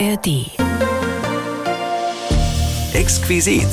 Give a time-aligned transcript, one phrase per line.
[0.00, 0.50] ARD.
[2.94, 3.68] Exquisit.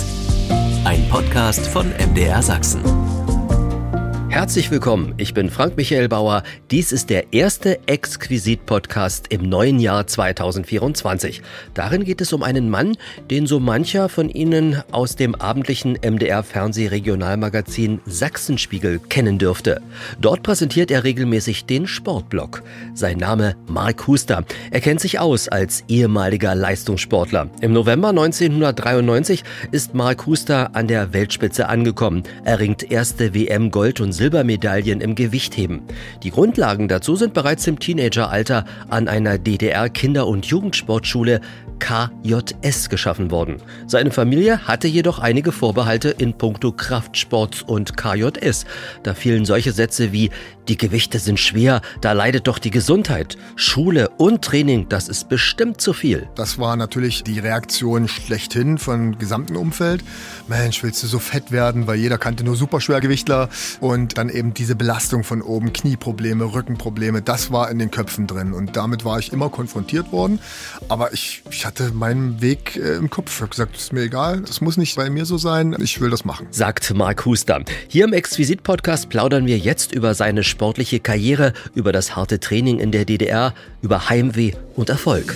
[0.84, 2.91] Ein Podcast von MDR Sachsen.
[4.32, 6.44] Herzlich willkommen, ich bin Frank Michael Bauer.
[6.72, 11.42] Dies ist der erste Exquisit-Podcast im neuen Jahr 2024.
[11.74, 12.96] Darin geht es um einen Mann,
[13.30, 19.82] den so mancher von Ihnen aus dem abendlichen MDR-Fernsehregionalmagazin Sachsenspiegel kennen dürfte.
[20.22, 22.64] Dort präsentiert er regelmäßig den Sportblog.
[22.94, 24.46] Sein Name Mark Huster.
[24.72, 27.50] Er kennt sich aus als ehemaliger Leistungssportler.
[27.60, 32.24] Im November 1993 ist Mark Huster an der Weltspitze angekommen.
[32.46, 35.82] Er ringt erste WM-Gold und Silbermedaillen im Gewichtheben.
[36.22, 41.42] Die Grundlagen dazu sind bereits im Teenageralter an einer DDR-Kinder- und Jugendsportschule
[41.80, 43.58] KJS geschaffen worden.
[43.88, 48.66] Seine Familie hatte jedoch einige Vorbehalte in puncto Kraftsport und KJS.
[49.02, 50.30] Da fielen solche Sätze wie
[50.68, 53.38] die Gewichte sind schwer, da leidet doch die Gesundheit.
[53.56, 56.30] Schule und Training, das ist bestimmt zu viel.
[56.36, 60.04] Das war natürlich die Reaktion schlechthin vom gesamten Umfeld.
[60.48, 64.76] Mensch, willst du so fett werden, weil jeder kannte nur Superschwergewichtler und dann eben diese
[64.76, 69.34] Belastung von oben, Knieprobleme, Rückenprobleme, das war in den Köpfen drin und damit war ich
[69.34, 70.40] immer konfrontiert worden.
[70.90, 73.34] Aber ich, ich hatte meinen Weg äh, im Kopf.
[73.36, 76.10] Ich habe gesagt, ist mir egal, das muss nicht bei mir so sein, ich will
[76.10, 76.48] das machen.
[76.52, 77.64] Sagt Mark Huster.
[77.88, 82.92] Hier im Exquisit-Podcast plaudern wir jetzt über seine sportliche Karriere, über das harte Training in
[82.92, 85.36] der DDR, über Heimweh und Erfolg.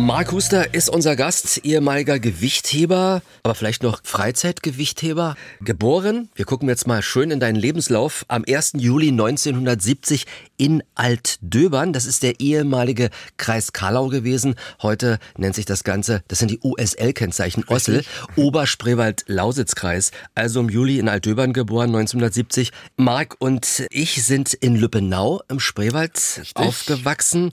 [0.00, 5.36] Mark Huster ist unser Gast, ehemaliger Gewichtheber, aber vielleicht noch Freizeitgewichtheber.
[5.60, 8.72] Geboren, wir gucken jetzt mal schön in deinen Lebenslauf, am 1.
[8.78, 10.24] Juli 1970
[10.56, 11.92] in Altdöbern.
[11.92, 14.54] Das ist der ehemalige Kreis Karlau gewesen.
[14.80, 18.02] Heute nennt sich das Ganze, das sind die USL-Kennzeichen, Ossel,
[18.36, 20.12] Oberspreewald-Lausitz-Kreis.
[20.34, 22.72] Also im Juli in Altdöbern geboren, 1970.
[22.96, 26.56] Mark und ich sind in Lübbenau im Spreewald Richtig.
[26.56, 27.52] aufgewachsen.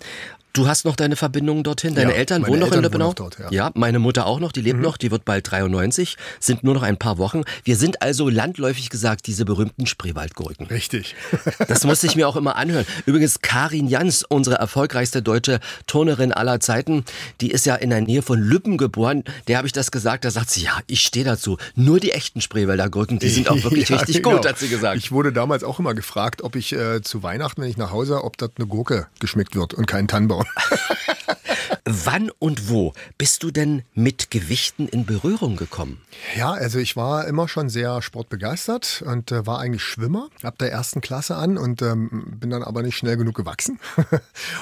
[0.58, 1.94] Du hast noch deine Verbindungen dorthin?
[1.94, 3.14] Deine ja, Eltern wohnen noch in Lübbenau?
[3.14, 3.52] Dort, ja.
[3.52, 3.72] ja.
[3.76, 4.86] meine Mutter auch noch, die lebt mhm.
[4.86, 7.44] noch, die wird bald 93, sind nur noch ein paar Wochen.
[7.64, 10.66] Wir sind also landläufig gesagt diese berühmten Spreewaldgurken.
[10.66, 11.16] Richtig.
[11.68, 12.88] das musste ich mir auch immer anhören.
[13.06, 17.06] Übrigens, Karin Jans, unsere erfolgreichste deutsche Turnerin aller Zeiten,
[17.40, 19.26] die ist ja in der Nähe von Lübben geboren.
[19.48, 21.60] Der habe ich das gesagt, da sagt sie, ja, ich stehe dazu.
[21.76, 24.38] Nur die echten Spreewälder Gurken, die sind auch wirklich ja, richtig genau.
[24.38, 24.98] gut, hat sie gesagt.
[24.98, 28.24] Ich wurde damals auch immer gefragt, ob ich äh, zu Weihnachten, wenn ich nach Hause,
[28.24, 30.47] ob das eine Gurke geschmeckt wird und kein Tannenbaum.
[31.86, 36.02] Wann und wo bist du denn mit Gewichten in Berührung gekommen?
[36.36, 40.72] Ja, also ich war immer schon sehr sportbegeistert und äh, war eigentlich Schwimmer ab der
[40.72, 43.80] ersten Klasse an und ähm, bin dann aber nicht schnell genug gewachsen.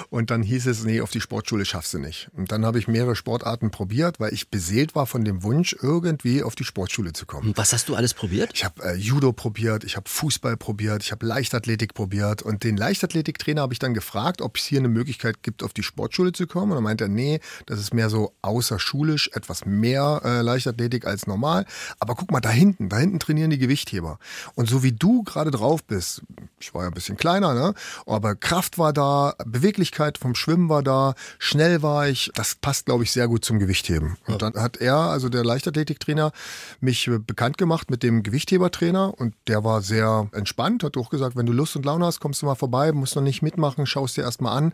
[0.09, 2.29] und dann hieß es, nee, auf die Sportschule schaffst du nicht.
[2.33, 6.43] Und dann habe ich mehrere Sportarten probiert, weil ich beseelt war von dem Wunsch, irgendwie
[6.43, 7.53] auf die Sportschule zu kommen.
[7.55, 8.51] Was hast du alles probiert?
[8.53, 12.77] Ich habe äh, Judo probiert, ich habe Fußball probiert, ich habe Leichtathletik probiert und den
[12.77, 16.47] Leichtathletiktrainer habe ich dann gefragt, ob es hier eine Möglichkeit gibt, auf die Sportschule zu
[16.47, 16.71] kommen.
[16.71, 21.27] Und dann meinte er, nee, das ist mehr so außerschulisch, etwas mehr äh, Leichtathletik als
[21.27, 21.65] normal.
[21.99, 24.19] Aber guck mal, da hinten, da hinten trainieren die Gewichtheber.
[24.55, 26.21] Und so wie du gerade drauf bist,
[26.59, 27.73] ich war ja ein bisschen kleiner, ne?
[28.05, 33.03] aber Kraft war da, Beweglichkeit vom Schwimmen war da, schnell war ich, das passt, glaube
[33.03, 34.17] ich, sehr gut zum Gewichtheben.
[34.27, 36.31] Und dann hat er, also der Leichtathletiktrainer,
[36.79, 41.35] mich äh, bekannt gemacht mit dem Gewichthebertrainer und der war sehr entspannt, hat auch gesagt,
[41.35, 44.17] wenn du Lust und Laune hast, kommst du mal vorbei, musst noch nicht mitmachen, schaust
[44.17, 44.73] dir erstmal an.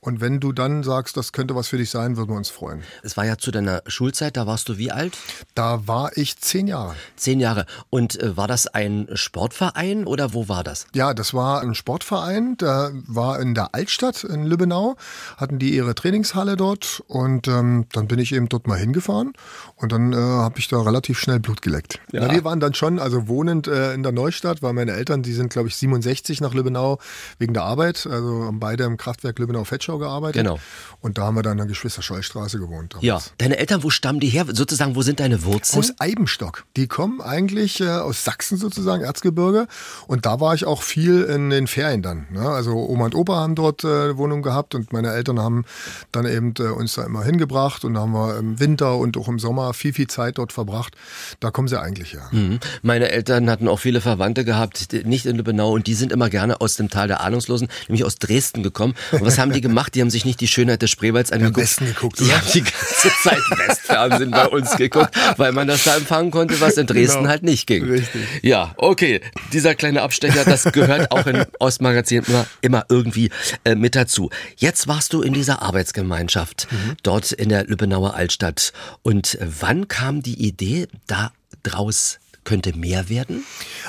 [0.00, 2.82] Und wenn du dann sagst, das könnte was für dich sein, würden wir uns freuen.
[3.02, 5.16] Es war ja zu deiner Schulzeit, da warst du wie alt?
[5.54, 6.94] Da war ich zehn Jahre.
[7.16, 7.66] Zehn Jahre.
[7.90, 10.86] Und äh, war das ein Sportverein oder wo war das?
[10.94, 14.96] Ja, das war ein Sportverein, der war in der Altstadt in Lübbenau,
[15.36, 19.32] hatten die ihre Trainingshalle dort und ähm, dann bin ich eben dort mal hingefahren
[19.76, 22.00] und dann äh, habe ich da relativ schnell Blut geleckt.
[22.12, 22.26] Ja.
[22.26, 25.32] Na, wir waren dann schon, also wohnend äh, in der Neustadt, weil meine Eltern, die
[25.32, 26.98] sind glaube ich 67 nach Lübbenau
[27.38, 30.15] wegen der Arbeit, also haben beide im Kraftwerk Lübbenau-Fetschau gearbeitet.
[30.32, 30.58] Genau.
[31.00, 32.94] Und da haben wir dann in der Geschwister-Scholl-Straße gewohnt.
[32.94, 33.04] Damals.
[33.04, 33.20] Ja.
[33.38, 34.44] Deine Eltern, wo stammen die her?
[34.52, 35.78] Sozusagen, wo sind deine Wurzeln?
[35.78, 36.64] Aus Eibenstock.
[36.76, 39.68] Die kommen eigentlich äh, aus Sachsen sozusagen, Erzgebirge.
[40.06, 42.26] Und da war ich auch viel in den Ferien dann.
[42.30, 42.48] Ne?
[42.48, 45.64] Also Oma und Opa haben dort äh, Wohnung gehabt und meine Eltern haben
[46.12, 49.28] dann eben äh, uns da immer hingebracht und da haben wir im Winter und auch
[49.28, 50.96] im Sommer viel, viel Zeit dort verbracht.
[51.40, 52.28] Da kommen sie eigentlich her.
[52.32, 52.58] Mhm.
[52.82, 56.60] Meine Eltern hatten auch viele Verwandte gehabt, nicht in Lübbenau und die sind immer gerne
[56.60, 58.94] aus dem Tal der Ahnungslosen, nämlich aus Dresden gekommen.
[59.12, 59.94] Und was haben die gemacht?
[59.94, 61.56] Die haben sich nicht die Schönheit des Spreewalds angeguckt.
[61.56, 62.20] Westen geguckt?
[62.20, 66.60] Die haben die ganze Zeit Westfernsehen bei uns geguckt, weil man das da empfangen konnte,
[66.60, 67.30] was in Dresden genau.
[67.30, 67.82] halt nicht ging.
[67.82, 68.22] Richtig.
[68.42, 69.20] Ja, okay.
[69.52, 73.30] Dieser kleine Abstecher, das gehört auch in Ostmagazin immer, immer irgendwie
[73.64, 74.30] äh, mit dazu.
[74.56, 76.96] Jetzt warst du in dieser Arbeitsgemeinschaft mhm.
[77.02, 78.72] dort in der Lübbenauer Altstadt.
[79.02, 81.32] Und wann kam die Idee, da
[81.64, 83.44] draus könnte mehr werden?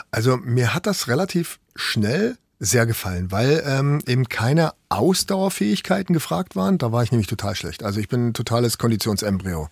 [0.10, 6.78] Also mir hat das relativ schnell sehr gefallen, weil ähm, eben keine Ausdauerfähigkeiten gefragt waren,
[6.78, 7.84] da war ich nämlich total schlecht.
[7.84, 9.70] Also ich bin ein totales Konditionsembryo.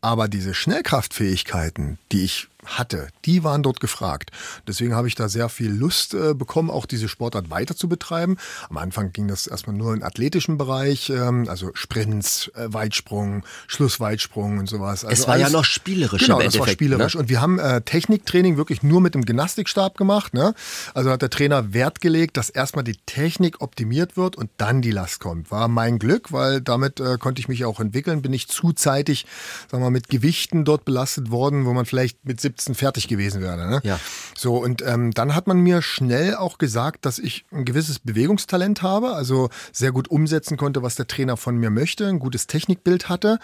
[0.00, 4.30] Aber diese Schnellkraftfähigkeiten, die ich hatte, die waren dort gefragt.
[4.66, 8.36] Deswegen habe ich da sehr viel Lust äh, bekommen, auch diese Sportart weiter zu betreiben.
[8.68, 14.58] Am Anfang ging das erstmal nur im athletischen Bereich, ähm, also Sprints, äh, Weitsprung, Schlussweitsprung
[14.58, 15.04] und sowas.
[15.04, 16.22] Also es war alles, ja noch spielerisch.
[16.22, 17.14] Genau, das war spielerisch.
[17.14, 17.20] Ne?
[17.20, 20.34] Und wir haben äh, Techniktraining wirklich nur mit dem Gymnastikstab gemacht.
[20.34, 20.54] Ne?
[20.94, 24.90] Also hat der Trainer Wert gelegt, dass erstmal die Technik optimiert wird und dann die
[24.90, 25.50] Last kommt.
[25.50, 28.22] War mein Glück, weil damit äh, konnte ich mich auch entwickeln.
[28.22, 29.26] Bin ich zuzeitig,
[29.70, 33.08] sagen wir mal, mit Gewichten dort belastet worden, wo man vielleicht mit 70 17 fertig
[33.08, 33.68] gewesen wäre.
[33.68, 33.80] Ne?
[33.84, 34.00] Ja.
[34.36, 38.82] So, und ähm, dann hat man mir schnell auch gesagt, dass ich ein gewisses Bewegungstalent
[38.82, 43.08] habe, also sehr gut umsetzen konnte, was der Trainer von mir möchte, ein gutes Technikbild
[43.08, 43.38] hatte.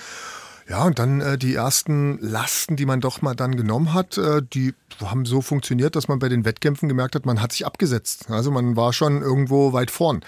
[0.69, 4.43] Ja, und dann äh, die ersten Lasten, die man doch mal dann genommen hat, äh,
[4.43, 4.75] die
[5.05, 8.31] haben so funktioniert, dass man bei den Wettkämpfen gemerkt hat, man hat sich abgesetzt.
[8.31, 10.25] Also man war schon irgendwo weit vorn.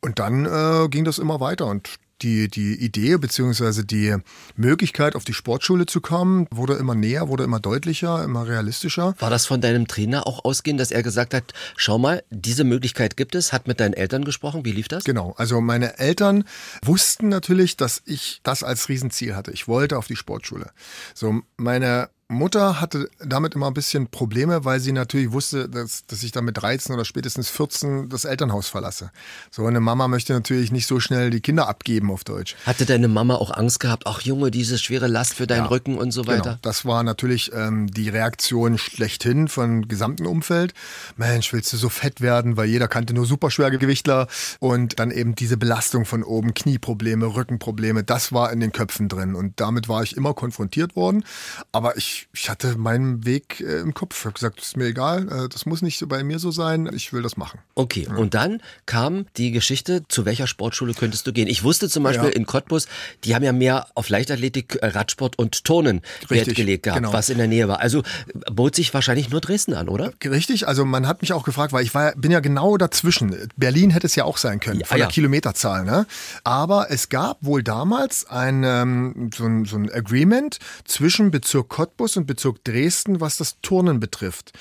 [0.00, 4.16] Und dann äh, ging das immer weiter und die, die Idee beziehungsweise die
[4.56, 9.14] Möglichkeit, auf die Sportschule zu kommen, wurde immer näher, wurde immer deutlicher, immer realistischer.
[9.18, 13.16] War das von deinem Trainer auch ausgehend, dass er gesagt hat, schau mal, diese Möglichkeit
[13.16, 15.04] gibt es, hat mit deinen Eltern gesprochen, wie lief das?
[15.04, 16.44] Genau, also meine Eltern
[16.84, 19.50] wussten natürlich, dass ich das als Riesenziel hatte.
[19.52, 20.70] Ich wollte auf die Sportschule.
[21.14, 26.22] So, meine Mutter hatte damit immer ein bisschen Probleme, weil sie natürlich wusste, dass, dass
[26.22, 29.10] ich dann mit 13 oder spätestens 14 das Elternhaus verlasse.
[29.50, 32.54] So eine Mama möchte natürlich nicht so schnell die Kinder abgeben auf Deutsch.
[32.66, 35.98] Hatte deine Mama auch Angst gehabt, ach Junge, diese schwere Last für deinen ja, Rücken
[35.98, 36.42] und so weiter?
[36.42, 36.58] Genau.
[36.62, 40.72] Das war natürlich ähm, die Reaktion schlechthin von gesamten Umfeld.
[41.16, 44.28] Mensch, willst du so fett werden, weil jeder kannte nur Superschwergewichtler
[44.60, 49.34] und dann eben diese Belastung von oben, Knieprobleme, Rückenprobleme, das war in den Köpfen drin
[49.34, 51.24] und damit war ich immer konfrontiert worden.
[51.72, 54.18] Aber ich ich, hatte meinen Weg äh, im Kopf.
[54.18, 57.12] Ich habe gesagt, ist mir egal, äh, das muss nicht bei mir so sein, ich
[57.12, 57.60] will das machen.
[57.74, 58.16] Okay, ja.
[58.16, 61.48] und dann kam die Geschichte, zu welcher Sportschule könntest du gehen?
[61.48, 62.34] Ich wusste zum Beispiel ja.
[62.34, 62.86] in Cottbus,
[63.24, 67.12] die haben ja mehr auf Leichtathletik, äh, Radsport und Turnen Richtig, Wert gelegt gehabt, genau.
[67.12, 67.80] was in der Nähe war.
[67.80, 70.12] Also äh, bot sich wahrscheinlich nur Dresden an, oder?
[70.24, 73.48] Richtig, also man hat mich auch gefragt, weil ich war, bin ja genau dazwischen.
[73.56, 75.84] Berlin hätte es ja auch sein können, ja, von der Kilometerzahl.
[75.84, 76.06] Ne?
[76.44, 82.09] Aber es gab wohl damals ein, ähm, so, ein, so ein Agreement zwischen Bezirk Cottbus
[82.10, 84.52] Cottbus und Bezirk Dresden, was das Turnen betrifft.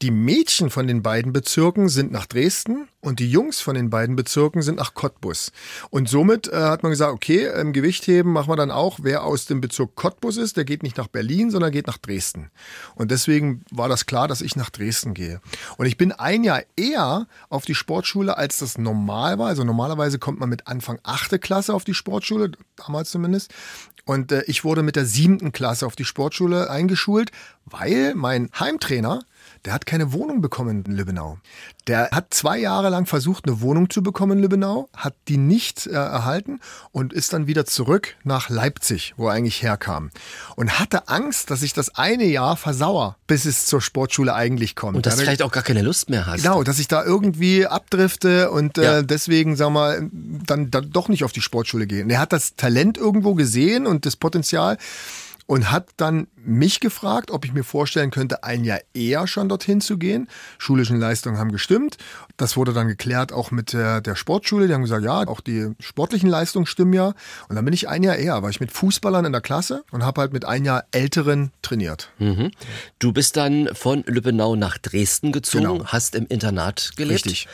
[0.00, 4.16] Die Mädchen von den beiden Bezirken sind nach Dresden und die Jungs von den beiden
[4.16, 5.52] Bezirken sind nach Cottbus.
[5.90, 9.44] Und somit äh, hat man gesagt, okay, im Gewichtheben machen wir dann auch, wer aus
[9.44, 12.50] dem Bezirk Cottbus ist, der geht nicht nach Berlin, sondern geht nach Dresden.
[12.94, 15.40] Und deswegen war das klar, dass ich nach Dresden gehe.
[15.76, 19.48] Und ich bin ein Jahr eher auf die Sportschule, als das normal war.
[19.48, 23.52] Also normalerweise kommt man mit Anfang achte Klasse auf die Sportschule, damals zumindest.
[24.04, 27.30] Und äh, ich wurde mit der siebten Klasse auf die Sportschule eingeschult,
[27.64, 29.20] weil mein Heimtrainer
[29.64, 31.38] der hat keine Wohnung bekommen in Lübbenau.
[31.86, 35.86] Der hat zwei Jahre lang versucht, eine Wohnung zu bekommen in Lübbenau, hat die nicht
[35.86, 36.60] äh, erhalten
[36.92, 40.10] und ist dann wieder zurück nach Leipzig, wo er eigentlich herkam.
[40.56, 44.96] Und hatte Angst, dass ich das eine Jahr versauer, bis es zur Sportschule eigentlich kommt.
[44.96, 46.42] Und dass du vielleicht auch gar keine Lust mehr hast.
[46.42, 49.02] Genau, dass ich da irgendwie abdrifte und äh, ja.
[49.02, 52.02] deswegen, sag mal, dann, dann doch nicht auf die Sportschule gehe.
[52.04, 54.76] Und er hat das Talent irgendwo gesehen und das Potenzial
[55.46, 59.80] und hat dann mich gefragt, ob ich mir vorstellen könnte, ein Jahr eher schon dorthin
[59.80, 60.28] zu gehen.
[60.58, 61.96] Schulischen Leistungen haben gestimmt.
[62.36, 64.66] Das wurde dann geklärt auch mit der, der Sportschule.
[64.66, 67.14] Die haben gesagt, ja, auch die sportlichen Leistungen stimmen ja.
[67.48, 70.02] Und dann bin ich ein Jahr eher, war ich mit Fußballern in der Klasse und
[70.02, 72.10] habe halt mit ein Jahr Älteren trainiert.
[72.18, 72.50] Mhm.
[72.98, 75.84] Du bist dann von Lübbenau nach Dresden gezogen, genau.
[75.86, 77.26] hast im Internat gelebt.
[77.26, 77.48] Richtig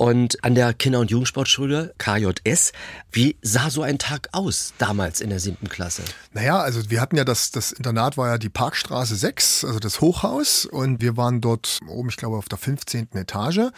[0.00, 2.72] und an der Kinder- und Jugendsportschule KJS.
[3.12, 6.02] Wie sah so ein Tag aus damals in der siebten Klasse?
[6.32, 10.00] Naja, also wir hatten ja das, das Internat war ja die Parkstraße 6, also das
[10.00, 13.08] Hochhaus und wir waren dort oben, ich glaube, auf der 15.
[13.12, 13.72] Etage.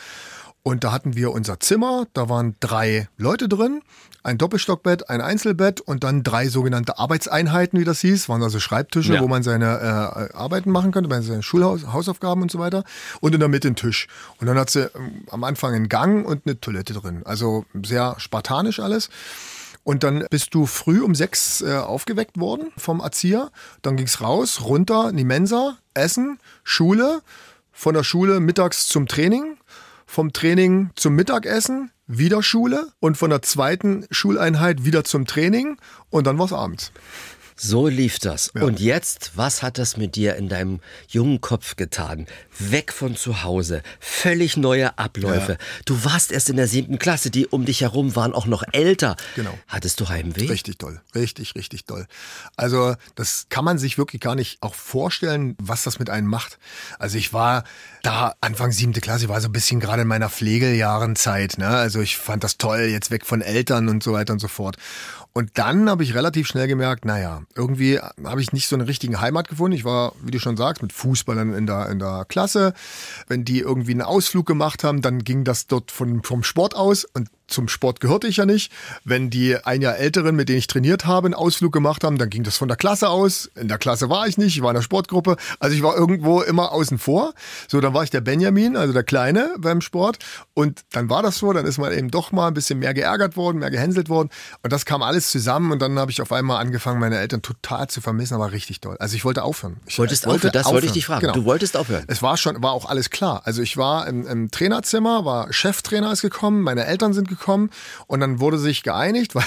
[0.65, 3.83] Und da hatten wir unser Zimmer, da waren drei Leute drin,
[4.23, 9.15] ein Doppelstockbett, ein Einzelbett und dann drei sogenannte Arbeitseinheiten, wie das hieß, waren also Schreibtische,
[9.15, 9.21] ja.
[9.21, 12.85] wo man seine äh, Arbeiten machen konnte, seine Schulhausaufgaben und so weiter.
[13.21, 14.07] Und in der Mitte ein Tisch.
[14.39, 17.23] Und dann hat sie ähm, am Anfang einen Gang und eine Toilette drin.
[17.25, 19.11] Also sehr spartanisch alles.
[19.85, 23.51] Und dann bist du früh um sechs äh, aufgeweckt worden vom Erzieher.
[23.83, 27.23] Dann ging's raus, runter in die Mensa, Essen, Schule,
[27.73, 29.57] von der Schule mittags zum Training,
[30.13, 35.79] vom Training zum Mittagessen, wieder Schule und von der zweiten Schuleinheit wieder zum Training
[36.11, 36.93] und dann war's abends.
[37.65, 38.51] So lief das.
[38.57, 38.63] Ja.
[38.63, 42.27] Und jetzt, was hat das mit dir in deinem jungen Kopf getan?
[42.59, 45.53] Weg von zu Hause, völlig neue Abläufe.
[45.53, 45.59] Ja.
[45.85, 49.15] Du warst erst in der siebten Klasse, die um dich herum waren auch noch älter.
[49.37, 49.57] Genau.
[49.69, 50.49] Hattest du Heimweh?
[50.49, 52.09] Richtig doll, richtig, richtig doll.
[52.57, 56.59] Also das kann man sich wirklich gar nicht auch vorstellen, was das mit einem macht.
[56.99, 57.63] Also ich war
[58.03, 61.59] da Anfang siebte Klasse, ich war so ein bisschen gerade in meiner Pflegejahrenzeit.
[61.59, 61.69] Ne?
[61.69, 64.79] Also ich fand das toll, jetzt weg von Eltern und so weiter und so fort.
[65.35, 69.21] Und dann habe ich relativ schnell gemerkt, naja, irgendwie habe ich nicht so eine richtige
[69.21, 69.77] Heimat gefunden.
[69.77, 72.75] Ich war, wie du schon sagst, mit Fußballern in der, in der Klasse.
[73.29, 77.05] Wenn die irgendwie einen Ausflug gemacht haben, dann ging das dort von, vom Sport aus.
[77.05, 78.73] Und zum Sport gehörte ich ja nicht.
[79.05, 82.31] Wenn die ein Jahr Älteren, mit denen ich trainiert habe, einen Ausflug gemacht haben, dann
[82.31, 83.51] ging das von der Klasse aus.
[83.55, 85.37] In der Klasse war ich nicht, ich war in der Sportgruppe.
[85.61, 87.35] Also ich war irgendwo immer außen vor.
[87.69, 90.19] So, dann war ich der Benjamin, also der Kleine beim Sport.
[90.55, 93.37] Und dann war das so, dann ist man eben doch mal ein bisschen mehr geärgert
[93.37, 94.31] worden, mehr gehänselt worden.
[94.63, 97.89] Und das kam alles zusammen und dann habe ich auf einmal angefangen, meine Eltern total
[97.89, 98.97] zu vermissen, aber richtig doll.
[98.99, 99.77] Also ich wollte aufhören.
[99.87, 100.75] Ich wolltest wollte aufhören, das aufhören.
[100.75, 101.21] wollte ich dich fragen.
[101.21, 101.35] Genau.
[101.35, 102.05] Du wolltest aufhören.
[102.07, 103.43] Es war schon, war auch alles klar.
[103.45, 107.42] Also ich war im, im Trainerzimmer, war Cheftrainer ist gekommen, meine Eltern sind gekommen
[108.07, 109.45] und dann wurde sich geeinigt, weil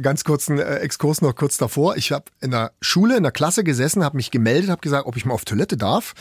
[0.00, 1.96] ganz kurz ein äh, Exkurs noch kurz davor.
[1.96, 5.16] Ich habe in der Schule, in der Klasse gesessen, habe mich gemeldet, habe gesagt, ob
[5.16, 6.14] ich mal auf Toilette darf.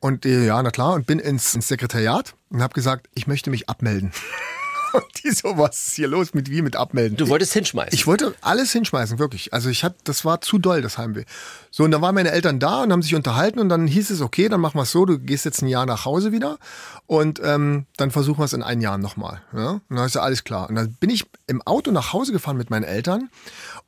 [0.00, 3.50] Und äh, ja, na klar, und bin ins, ins Sekretariat und habe gesagt, ich möchte
[3.50, 4.12] mich abmelden.
[4.92, 7.16] Und die so, was ist hier los mit wie mit Abmelden?
[7.16, 7.94] Du wolltest hinschmeißen.
[7.94, 9.52] Ich wollte alles hinschmeißen, wirklich.
[9.52, 11.24] Also ich hatte, das war zu doll, das Heimweh.
[11.70, 14.20] So, und dann waren meine Eltern da und haben sich unterhalten und dann hieß es,
[14.20, 16.58] okay, dann machen wir es so, du gehst jetzt ein Jahr nach Hause wieder
[17.06, 19.42] und ähm, dann versuchen wir es in ein Jahr nochmal.
[19.54, 19.80] Ja?
[19.88, 20.68] Und dann ist ja alles klar.
[20.68, 23.30] Und dann bin ich im Auto nach Hause gefahren mit meinen Eltern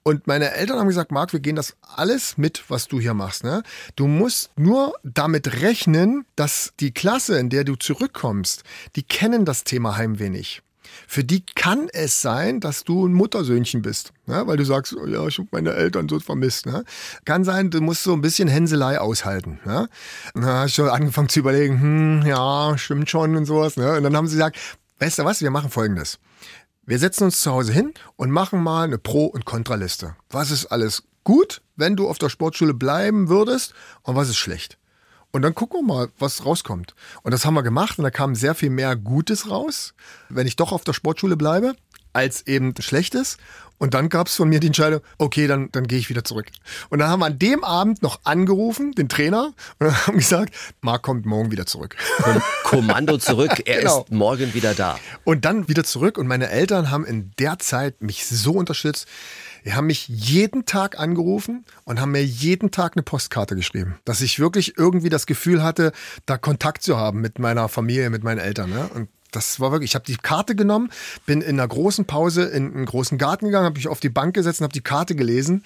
[0.04, 3.44] und meine Eltern haben gesagt, Marc, wir gehen das alles mit, was du hier machst.
[3.44, 3.62] Ne?
[3.96, 8.64] Du musst nur damit rechnen, dass die Klasse, in der du zurückkommst,
[8.96, 10.62] die kennen das Thema Heimweh nicht.
[11.06, 14.46] Für die kann es sein, dass du ein Muttersöhnchen bist, ne?
[14.46, 16.66] weil du sagst, oh ja, ich habe meine Eltern so vermisst.
[16.66, 16.84] Ne?
[17.24, 19.60] Kann sein, du musst so ein bisschen Hänselei aushalten.
[19.64, 19.88] Ne?
[20.34, 23.76] Dann habe ich schon angefangen zu überlegen, hm, ja, stimmt schon und sowas.
[23.76, 23.96] Ne?
[23.96, 24.58] Und dann haben sie gesagt,
[24.98, 26.18] weißt du was, wir machen folgendes.
[26.84, 30.16] Wir setzen uns zu Hause hin und machen mal eine Pro- und Kontraliste.
[30.30, 34.78] Was ist alles gut, wenn du auf der Sportschule bleiben würdest und was ist schlecht?
[35.32, 36.94] Und dann gucken wir mal, was rauskommt.
[37.22, 39.94] Und das haben wir gemacht und da kam sehr viel mehr Gutes raus,
[40.28, 41.74] wenn ich doch auf der Sportschule bleibe,
[42.12, 43.38] als eben Schlechtes.
[43.78, 46.46] Und dann gab es von mir die Entscheidung, okay, dann, dann gehe ich wieder zurück.
[46.90, 51.02] Und dann haben wir an dem Abend noch angerufen, den Trainer, und haben gesagt, Marc
[51.02, 51.96] kommt morgen wieder zurück.
[52.62, 54.02] Kommando zurück, er genau.
[54.02, 55.00] ist morgen wieder da.
[55.24, 59.08] Und dann wieder zurück und meine Eltern haben in der Zeit mich so unterstützt.
[59.64, 64.20] Die haben mich jeden Tag angerufen und haben mir jeden Tag eine Postkarte geschrieben, dass
[64.20, 65.92] ich wirklich irgendwie das Gefühl hatte,
[66.26, 68.70] da Kontakt zu haben mit meiner Familie, mit meinen Eltern.
[68.70, 68.88] Ne?
[68.94, 70.90] Und das war wirklich, ich habe die Karte genommen,
[71.26, 74.34] bin in einer großen Pause in einen großen Garten gegangen, habe mich auf die Bank
[74.34, 75.64] gesetzt und habe die Karte gelesen,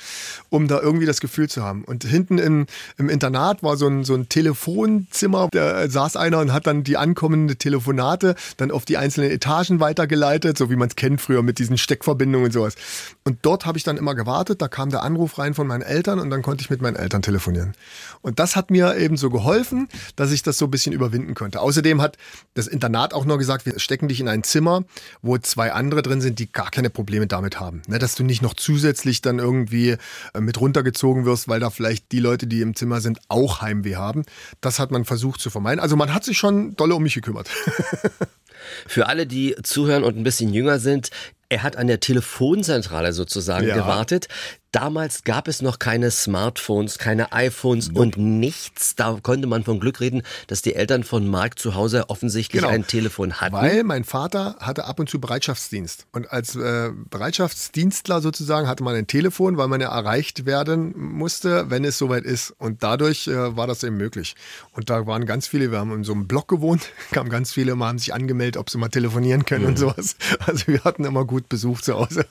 [0.49, 1.85] um da irgendwie das Gefühl zu haben.
[1.85, 6.52] Und hinten im, im Internat war so ein, so ein Telefonzimmer, da saß einer und
[6.52, 10.96] hat dann die ankommende Telefonate dann auf die einzelnen Etagen weitergeleitet, so wie man es
[10.96, 12.76] kennt früher mit diesen Steckverbindungen und sowas.
[13.25, 16.20] Und dort habe ich dann immer gewartet, da kam der Anruf rein von meinen Eltern
[16.20, 17.75] und dann konnte ich mit meinen Eltern telefonieren.
[18.23, 21.61] Und das hat mir eben so geholfen, dass ich das so ein bisschen überwinden konnte.
[21.61, 22.16] Außerdem hat
[22.54, 24.85] das Internat auch noch gesagt, gesagt, wir stecken dich in ein Zimmer,
[25.23, 27.83] wo zwei andere drin sind, die gar keine Probleme damit haben.
[27.89, 29.97] Ne, dass du nicht noch zusätzlich dann irgendwie
[30.35, 33.97] äh, mit runtergezogen wirst, weil da vielleicht die Leute, die im Zimmer sind, auch Heimweh
[33.97, 34.25] haben.
[34.61, 35.81] Das hat man versucht zu vermeiden.
[35.81, 37.49] Also man hat sich schon dolle um mich gekümmert.
[38.87, 41.11] Für alle, die zuhören und ein bisschen jünger sind,
[41.49, 43.77] er hat an der Telefonzentrale sozusagen ja.
[43.77, 44.29] gewartet.
[44.76, 48.00] Damals gab es noch keine Smartphones, keine iPhones nope.
[48.00, 48.95] und nichts.
[48.95, 52.75] Da konnte man von Glück reden, dass die Eltern von Marc zu Hause offensichtlich genau.
[52.75, 53.54] ein Telefon hatten.
[53.54, 56.04] Weil mein Vater hatte ab und zu Bereitschaftsdienst.
[56.12, 61.71] Und als äh, Bereitschaftsdienstler sozusagen hatte man ein Telefon, weil man ja erreicht werden musste,
[61.71, 62.50] wenn es soweit ist.
[62.59, 64.37] Und dadurch äh, war das eben möglich.
[64.73, 67.76] Und da waren ganz viele, wir haben in so einem Block gewohnt, kamen ganz viele,
[67.76, 69.71] mal haben sich angemeldet, ob sie mal telefonieren können mhm.
[69.71, 70.16] und sowas.
[70.47, 72.26] Also wir hatten immer gut Besuch zu Hause.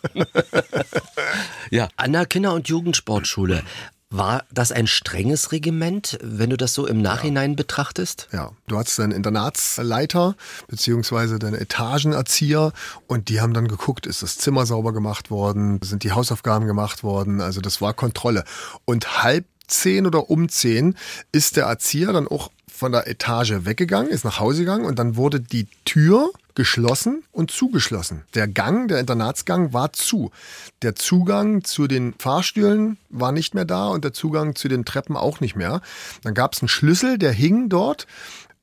[1.71, 3.63] ja, Anna Kinder- und Jugendsportschule.
[4.09, 7.55] War das ein strenges Regiment, wenn du das so im Nachhinein ja.
[7.55, 8.27] betrachtest?
[8.33, 10.35] Ja, du hattest deinen Internatsleiter
[10.67, 12.73] beziehungsweise deine Etagenerzieher
[13.07, 17.03] und die haben dann geguckt, ist das Zimmer sauber gemacht worden, sind die Hausaufgaben gemacht
[17.03, 18.43] worden, also das war Kontrolle.
[18.83, 20.95] Und halb zehn oder um zehn
[21.31, 25.15] ist der Erzieher dann auch von der Etage weggegangen, ist nach Hause gegangen und dann
[25.15, 28.23] wurde die Tür geschlossen und zugeschlossen.
[28.33, 30.31] Der Gang, der Internatsgang war zu.
[30.81, 35.17] Der Zugang zu den Fahrstühlen war nicht mehr da und der Zugang zu den Treppen
[35.17, 35.81] auch nicht mehr.
[36.23, 38.07] Dann gab es einen Schlüssel, der hing dort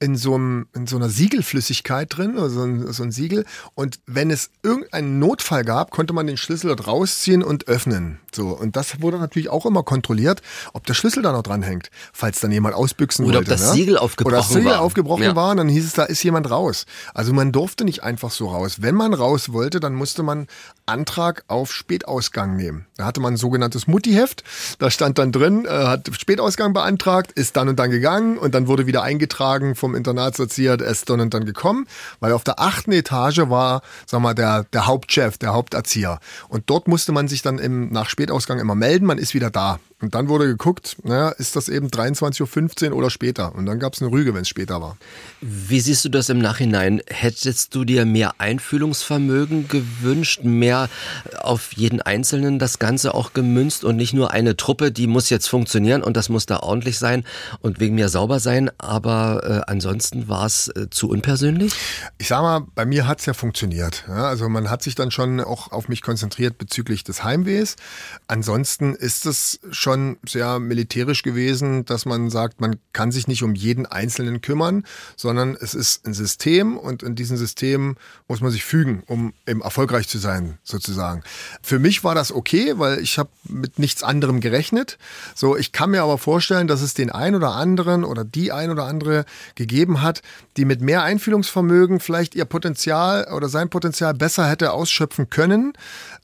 [0.00, 3.44] in so, einem, in so einer Siegelflüssigkeit drin, also ein, so ein Siegel.
[3.74, 8.18] Und wenn es irgendeinen Notfall gab, konnte man den Schlüssel dort rausziehen und öffnen.
[8.34, 8.48] So.
[8.48, 12.40] Und das wurde natürlich auch immer kontrolliert, ob der Schlüssel da noch dran hängt, falls
[12.40, 13.52] dann jemand ausbüchsen Oder wollte.
[13.52, 13.72] ob das ne?
[13.74, 14.80] Siegel aufgebrochen Oder das Siegel war.
[14.80, 15.36] aufgebrochen Ja.
[15.36, 16.86] war, dann hieß es, da ist jemand raus.
[17.14, 18.76] Also man durfte nicht einfach so raus.
[18.80, 20.46] Wenn man raus wollte, dann musste man
[20.86, 22.86] Antrag auf Spätausgang nehmen.
[22.96, 24.42] Da hatte man ein sogenanntes Muttiheft.
[24.78, 28.66] Da stand dann drin, äh, hat Spätausgang beantragt, ist dann und dann gegangen und dann
[28.66, 31.86] wurde wieder eingetragen vom Internatserzieher, er ist dann und dann gekommen,
[32.20, 36.18] weil auf der achten Etage war, sag mal, der, der Hauptchef, der Haupterzieher.
[36.48, 38.21] Und dort musste man sich dann im, nach Spätausgang
[38.58, 39.80] immer melden, man ist wieder da.
[40.02, 43.54] Und dann wurde geguckt, naja, ist das eben 23.15 Uhr oder später?
[43.54, 44.96] Und dann gab es eine Rüge, wenn es später war.
[45.40, 47.00] Wie siehst du das im Nachhinein?
[47.06, 50.88] Hättest du dir mehr Einfühlungsvermögen gewünscht, mehr
[51.38, 55.46] auf jeden Einzelnen das Ganze auch gemünzt und nicht nur eine Truppe, die muss jetzt
[55.46, 57.24] funktionieren und das muss da ordentlich sein
[57.60, 61.74] und wegen mir sauber sein, aber äh, ansonsten war es äh, zu unpersönlich?
[62.18, 64.04] Ich sag mal, bei mir hat's ja funktioniert.
[64.08, 67.76] Ja, also man hat sich dann schon auch auf mich konzentriert bezüglich des Heimwehs.
[68.26, 69.91] Ansonsten ist es schon
[70.26, 74.84] sehr militärisch gewesen, dass man sagt, man kann sich nicht um jeden Einzelnen kümmern,
[75.16, 77.96] sondern es ist ein System und in diesem System
[78.28, 81.22] muss man sich fügen, um eben erfolgreich zu sein, sozusagen.
[81.62, 84.98] Für mich war das okay, weil ich habe mit nichts anderem gerechnet.
[85.34, 88.70] So, ich kann mir aber vorstellen, dass es den ein oder anderen oder die ein
[88.70, 90.22] oder andere gegeben hat,
[90.56, 95.72] die mit mehr Einfühlungsvermögen vielleicht ihr Potenzial oder sein Potenzial besser hätte ausschöpfen können.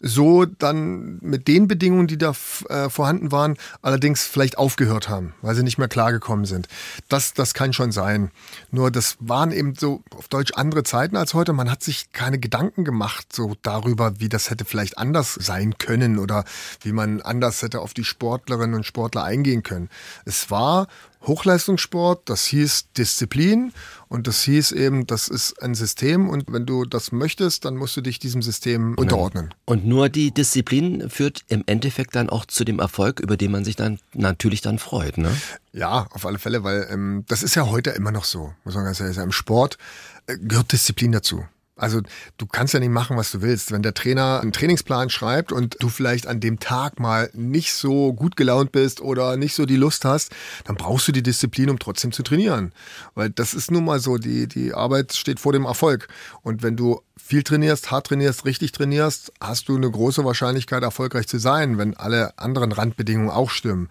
[0.01, 2.33] So dann mit den Bedingungen, die da
[2.69, 6.69] äh, vorhanden waren, allerdings vielleicht aufgehört haben, weil sie nicht mehr klargekommen sind.
[7.09, 8.31] Das, das kann schon sein.
[8.71, 11.53] Nur das waren eben so auf Deutsch andere Zeiten als heute.
[11.53, 16.19] Man hat sich keine Gedanken gemacht so darüber, wie das hätte vielleicht anders sein können
[16.19, 16.45] oder
[16.81, 19.89] wie man anders hätte auf die Sportlerinnen und Sportler eingehen können.
[20.25, 20.89] Es war
[21.27, 23.73] Hochleistungssport, das hieß Disziplin
[24.09, 27.97] und das hieß eben, das ist ein System und wenn du das möchtest, dann musst
[27.97, 29.53] du dich diesem System unterordnen.
[29.65, 33.65] Und nur die Disziplin führt im Endeffekt dann auch zu dem Erfolg, über den man
[33.65, 35.31] sich dann natürlich dann freut, ne?
[35.73, 38.85] Ja, auf alle Fälle, weil ähm, das ist ja heute immer noch so, muss man
[38.85, 39.29] ganz ehrlich sagen.
[39.29, 39.79] Im Sport
[40.27, 41.45] äh, gehört Disziplin dazu.
[41.79, 42.03] Also
[42.37, 43.73] du kannst ja nicht machen, was du willst.
[43.73, 48.13] Wenn der Trainer einen Trainingsplan schreibt und du vielleicht an dem Tag mal nicht so
[48.13, 50.33] gut gelaunt bist oder nicht so die Lust hast,
[50.65, 52.73] dann brauchst du die Disziplin, um trotzdem zu trainieren.
[53.15, 56.09] Weil das ist nun mal so, die, die Arbeit steht vor dem Erfolg.
[56.43, 61.29] Und wenn du viel trainierst, hart trainierst, richtig trainierst, hast du eine große Wahrscheinlichkeit, erfolgreich
[61.29, 63.91] zu sein, wenn alle anderen Randbedingungen auch stimmen.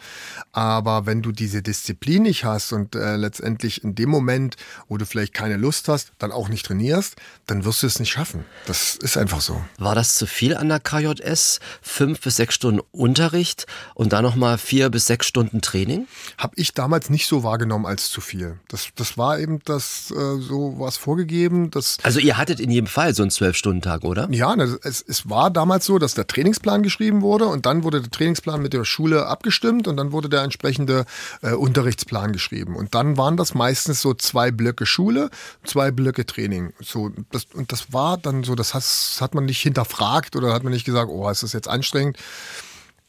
[0.53, 4.55] Aber wenn du diese Disziplin nicht hast und äh, letztendlich in dem Moment,
[4.87, 8.09] wo du vielleicht keine Lust hast, dann auch nicht trainierst, dann wirst du es nicht
[8.09, 8.43] schaffen.
[8.65, 9.63] Das ist einfach so.
[9.77, 11.59] War das zu viel an der KJS?
[11.83, 16.07] Fünf bis sechs Stunden Unterricht und dann nochmal vier bis sechs Stunden Training?
[16.39, 18.59] Habe ich damals nicht so wahrgenommen als zu viel.
[18.67, 21.69] Das, das war eben das, äh, so was vorgegeben.
[21.69, 24.27] Das, Also ihr hattet in jedem Fall so einen Zwölf-Stunden-Tag, oder?
[24.31, 28.01] Ja, ne, es, es war damals so, dass der Trainingsplan geschrieben wurde und dann wurde
[28.01, 31.05] der Trainingsplan mit der Schule abgestimmt und dann wurde der entsprechende
[31.41, 32.75] äh, Unterrichtsplan geschrieben.
[32.75, 35.29] Und dann waren das meistens so zwei Blöcke Schule,
[35.63, 36.73] zwei Blöcke Training.
[36.79, 40.73] So, das, und das war dann so, das hat, man nicht hinterfragt oder hat man
[40.73, 42.17] nicht gesagt, oh, ist das jetzt anstrengend.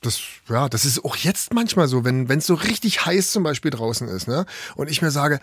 [0.00, 3.72] Das, ja, das ist auch jetzt manchmal so, wenn es so richtig heiß zum Beispiel
[3.72, 4.46] draußen ist, ne?
[4.76, 5.40] Und ich mir sage,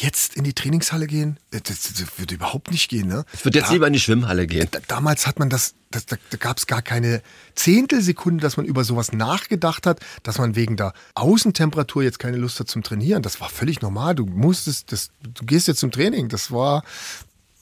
[0.00, 3.24] jetzt in die Trainingshalle gehen, das, das, würde überhaupt nicht gehen, ne?
[3.32, 4.68] Ich würde jetzt Da- lieber in die Schwimmhalle gehen.
[4.70, 7.22] da, damals hat man das, das da, da gab es gar keine
[7.54, 12.58] Zehntelsekunde, dass man über sowas nachgedacht hat, dass man wegen der Außentemperatur jetzt keine Lust
[12.60, 13.22] hat zum Trainieren.
[13.22, 14.14] Das war völlig normal.
[14.14, 16.28] Du musstest, das, du gehst jetzt zum Training.
[16.28, 16.82] Das war,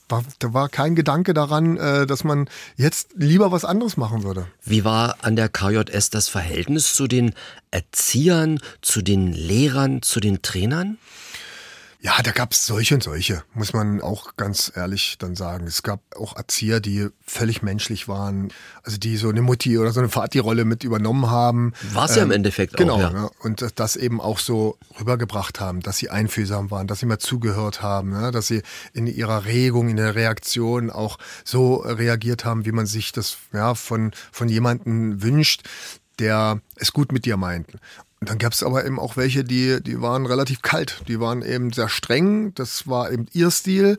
[0.09, 4.47] war da war kein Gedanke daran, äh, dass man jetzt lieber was anderes machen würde.
[4.63, 7.33] Wie war an der KJS das Verhältnis zu den
[7.71, 10.97] Erziehern, zu den Lehrern, zu den Trainern?
[12.03, 15.67] Ja, da gab es solche und solche, muss man auch ganz ehrlich dann sagen.
[15.67, 19.99] Es gab auch Erzieher, die völlig menschlich waren, also die so eine Mutti oder so
[19.99, 21.73] eine Vati-Rolle mit übernommen haben.
[21.93, 23.11] War es ja im Endeffekt auch, genau, ja.
[23.11, 23.29] ne?
[23.43, 27.19] Und das- das eben auch so rübergebracht haben, dass sie einfühlsam waren, dass sie mal
[27.19, 28.31] zugehört haben, ne?
[28.31, 33.11] dass sie in ihrer Regung, in der Reaktion auch so reagiert haben, wie man sich
[33.11, 35.69] das ja, von, von jemandem wünscht,
[36.17, 37.67] der es gut mit dir meint.
[38.23, 41.73] Dann gab es aber eben auch welche, die, die waren relativ kalt, die waren eben
[41.73, 43.97] sehr streng, das war eben ihr Stil.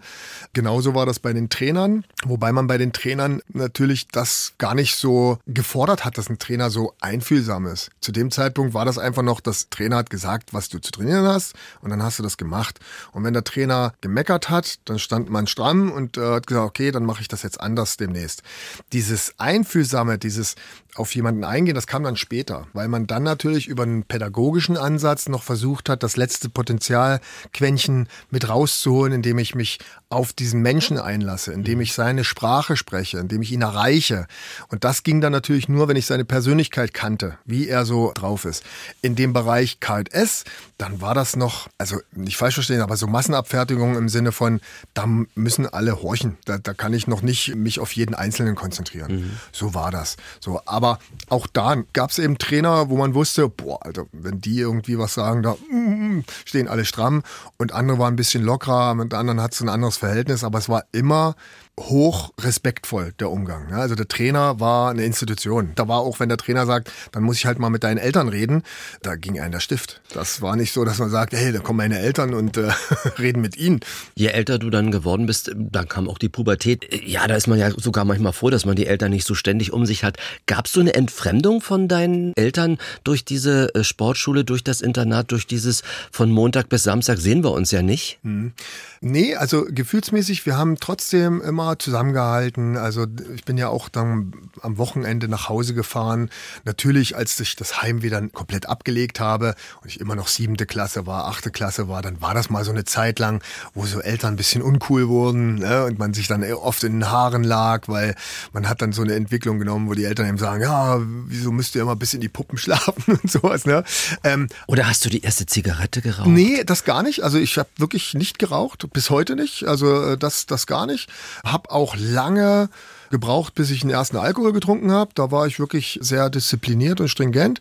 [0.53, 4.95] Genauso war das bei den Trainern, wobei man bei den Trainern natürlich das gar nicht
[4.95, 7.91] so gefordert hat, dass ein Trainer so einfühlsam ist.
[8.01, 11.27] Zu dem Zeitpunkt war das einfach noch, das Trainer hat gesagt, was du zu trainieren
[11.27, 12.79] hast und dann hast du das gemacht.
[13.11, 16.93] Und wenn der Trainer gemeckert hat, dann stand man stramm und äh, hat gesagt, okay,
[16.93, 18.45] dann mache ich das jetzt anders demnächst.
[18.93, 20.55] Dieses Einfühlsame, dieses
[20.95, 25.29] auf jemanden eingehen, das kam dann später, weil man dann natürlich über einen pädagogischen Ansatz
[25.29, 29.79] noch versucht hat, das letzte Potenzialquäntchen mit rauszuholen, indem ich mich
[30.12, 34.27] auf diesen Menschen einlasse, indem ich seine Sprache spreche, indem ich ihn erreiche.
[34.68, 38.44] Und das ging dann natürlich nur, wenn ich seine Persönlichkeit kannte, wie er so drauf
[38.44, 38.62] ist.
[39.01, 40.44] In dem Bereich KS,
[40.77, 44.61] dann war das noch, also nicht falsch verstehen, aber so Massenabfertigung im Sinne von,
[44.94, 46.37] da müssen alle horchen.
[46.44, 49.12] Da, da kann ich noch nicht mich auf jeden Einzelnen konzentrieren.
[49.12, 49.31] Mhm.
[49.51, 50.16] So war das.
[50.40, 50.98] So, aber
[51.29, 55.14] auch da gab es eben Trainer, wo man wusste, boah, Alter, wenn die irgendwie was
[55.14, 57.22] sagen, da mm, stehen alle stramm.
[57.57, 60.69] Und andere waren ein bisschen lockerer, mit anderen hat es ein anderes Verhältnis, aber es
[60.69, 61.37] war immer
[61.81, 63.73] hoch respektvoll, der Umgang.
[63.73, 65.73] Also der Trainer war eine Institution.
[65.75, 68.29] Da war auch, wenn der Trainer sagt, dann muss ich halt mal mit deinen Eltern
[68.29, 68.63] reden,
[69.01, 70.03] da ging ein der Stift.
[70.13, 72.71] Das war nicht so, dass man sagt, hey, da kommen meine Eltern und äh,
[73.19, 73.81] reden mit ihnen.
[74.15, 76.87] Je älter du dann geworden bist, dann kam auch die Pubertät.
[77.07, 79.73] Ja, da ist man ja sogar manchmal froh, dass man die Eltern nicht so ständig
[79.73, 80.19] um sich hat.
[80.47, 85.47] Gabst du eine Entfremdung von deinen Eltern durch diese äh, Sportschule, durch das Internat, durch
[85.47, 88.19] dieses von Montag bis Samstag sehen wir uns ja nicht?
[88.23, 88.53] Hm.
[89.01, 92.77] Nee, also gefühlsmäßig, wir haben trotzdem immer immer zusammengehalten.
[92.77, 96.31] Also ich bin ja auch dann am Wochenende nach Hause gefahren.
[96.64, 101.07] Natürlich, als ich das Heim wieder komplett abgelegt habe und ich immer noch siebente Klasse
[101.07, 103.42] war, achte Klasse war, dann war das mal so eine Zeit lang,
[103.75, 105.85] wo so Eltern ein bisschen uncool wurden ne?
[105.85, 108.14] und man sich dann oft in den Haaren lag, weil
[108.53, 111.75] man hat dann so eine Entwicklung genommen, wo die Eltern eben sagen, ja, wieso müsst
[111.75, 113.66] ihr immer bis in die Puppen schlafen und sowas.
[113.66, 113.85] Ne?
[114.25, 116.29] Ähm, Oder hast du die erste Zigarette geraucht?
[116.29, 117.22] Nee, das gar nicht.
[117.22, 119.64] Also ich habe wirklich nicht geraucht, bis heute nicht.
[119.64, 121.09] Also äh, das, das gar nicht.
[121.53, 122.69] Habe auch lange
[123.11, 125.12] gebraucht, bis ich den ersten Alkohol getrunken habe.
[125.15, 127.61] Da war ich wirklich sehr diszipliniert und stringent.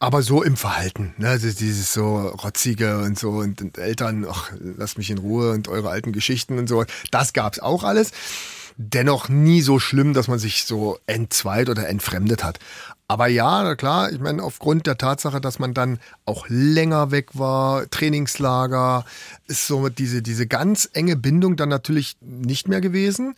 [0.00, 1.28] Aber so im Verhalten, ne?
[1.28, 5.68] Also dieses so rotzige und so und, und Eltern, ach, lasst mich in Ruhe und
[5.68, 8.10] eure alten Geschichten und so, das gab's auch alles.
[8.76, 12.58] Dennoch nie so schlimm, dass man sich so entzweit oder entfremdet hat.
[13.06, 17.88] Aber ja, klar, ich meine, aufgrund der Tatsache, dass man dann auch länger weg war,
[17.90, 19.04] Trainingslager,
[19.46, 23.34] ist so diese, diese ganz enge Bindung dann natürlich nicht mehr gewesen.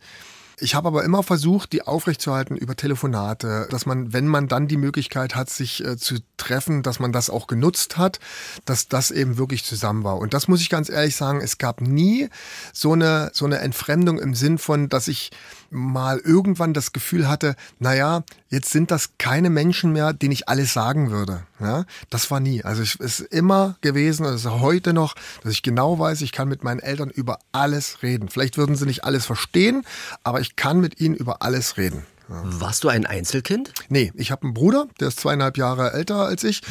[0.59, 4.77] Ich habe aber immer versucht, die aufrechtzuerhalten über Telefonate, dass man, wenn man dann die
[4.77, 8.19] Möglichkeit hat, sich äh, zu treffen, dass man das auch genutzt hat,
[8.65, 10.17] dass das eben wirklich zusammen war.
[10.17, 12.29] Und das muss ich ganz ehrlich sagen, es gab nie
[12.73, 15.29] so eine, so eine Entfremdung im Sinn von, dass ich
[15.69, 20.73] mal irgendwann das Gefühl hatte, naja, jetzt sind das keine Menschen mehr, denen ich alles
[20.73, 21.43] sagen würde.
[21.59, 22.63] Ja, das war nie.
[22.63, 26.31] Also es ist immer gewesen, und es ist heute noch, dass ich genau weiß, ich
[26.31, 28.29] kann mit meinen Eltern über alles reden.
[28.29, 29.83] Vielleicht würden sie nicht alles verstehen,
[30.23, 32.05] aber ich kann mit ihnen über alles reden.
[32.29, 32.41] Ja.
[32.43, 33.73] Warst du ein Einzelkind?
[33.89, 36.61] Nee, ich habe einen Bruder, der ist zweieinhalb Jahre älter als ich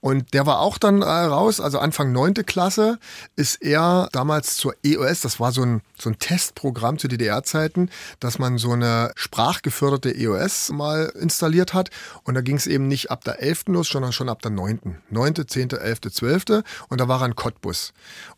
[0.00, 2.98] und der war auch dann äh, raus, also Anfang neunte Klasse
[3.34, 8.38] ist er damals zur EOS, das war so ein, so ein Testprogramm zu DDR-Zeiten, dass
[8.38, 11.90] man so eine sprachgeförderte EOS mal installiert hat.
[12.22, 13.64] Und da ging es eben nicht ab der 11.
[13.68, 14.98] los, sondern schon ab der 9.
[15.10, 16.44] 9., 10., 11., 12.
[16.88, 17.92] Und da war er in Cottbus.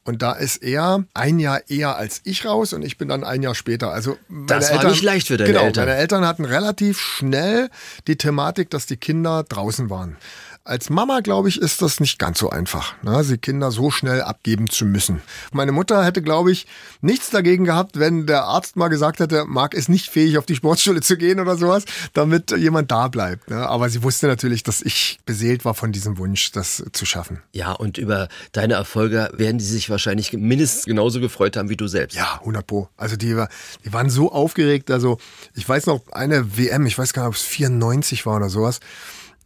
[0.05, 3.43] Und da ist er ein Jahr eher als ich raus und ich bin dann ein
[3.43, 3.93] Jahr später.
[3.93, 5.85] Also das war Eltern, nicht leicht für deine genau, Eltern.
[5.87, 7.69] Meine Eltern hatten relativ schnell
[8.07, 10.17] die Thematik, dass die Kinder draußen waren.
[10.63, 14.21] Als Mama, glaube ich, ist das nicht ganz so einfach, ne, sie Kinder so schnell
[14.21, 15.23] abgeben zu müssen.
[15.53, 16.67] Meine Mutter hätte, glaube ich,
[17.01, 20.55] nichts dagegen gehabt, wenn der Arzt mal gesagt hätte, Marc ist nicht fähig, auf die
[20.55, 23.49] Sportschule zu gehen oder sowas, damit jemand da bleibt.
[23.49, 23.67] Ne.
[23.67, 27.43] Aber sie wusste natürlich, dass ich beseelt war von diesem Wunsch, das zu schaffen.
[27.53, 31.89] Ja, und über deine Erfolge werden die sich wahrscheinlich mindestens genauso gefreut haben wie du
[31.89, 32.17] selbst.
[32.17, 32.91] Ja, 100 Pro.
[32.99, 33.43] Also die,
[33.85, 34.91] die waren so aufgeregt.
[34.91, 35.17] Also
[35.55, 38.81] ich weiß noch, eine WM, ich weiß gar nicht, ob es 94 war oder sowas.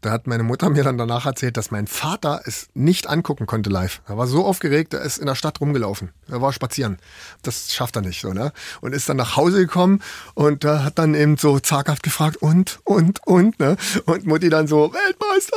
[0.05, 3.71] Da hat meine Mutter mir dann danach erzählt, dass mein Vater es nicht angucken konnte
[3.71, 4.03] live.
[4.07, 6.11] Er war so aufgeregt, er ist in der Stadt rumgelaufen.
[6.29, 6.99] Er war spazieren.
[7.41, 8.53] Das schafft er nicht so, ne?
[8.83, 10.03] Und ist dann nach Hause gekommen
[10.35, 13.79] und äh, hat dann eben so zaghaft gefragt, und, und, und, ne?
[14.05, 15.57] Und Mutti dann so, Weltmeister!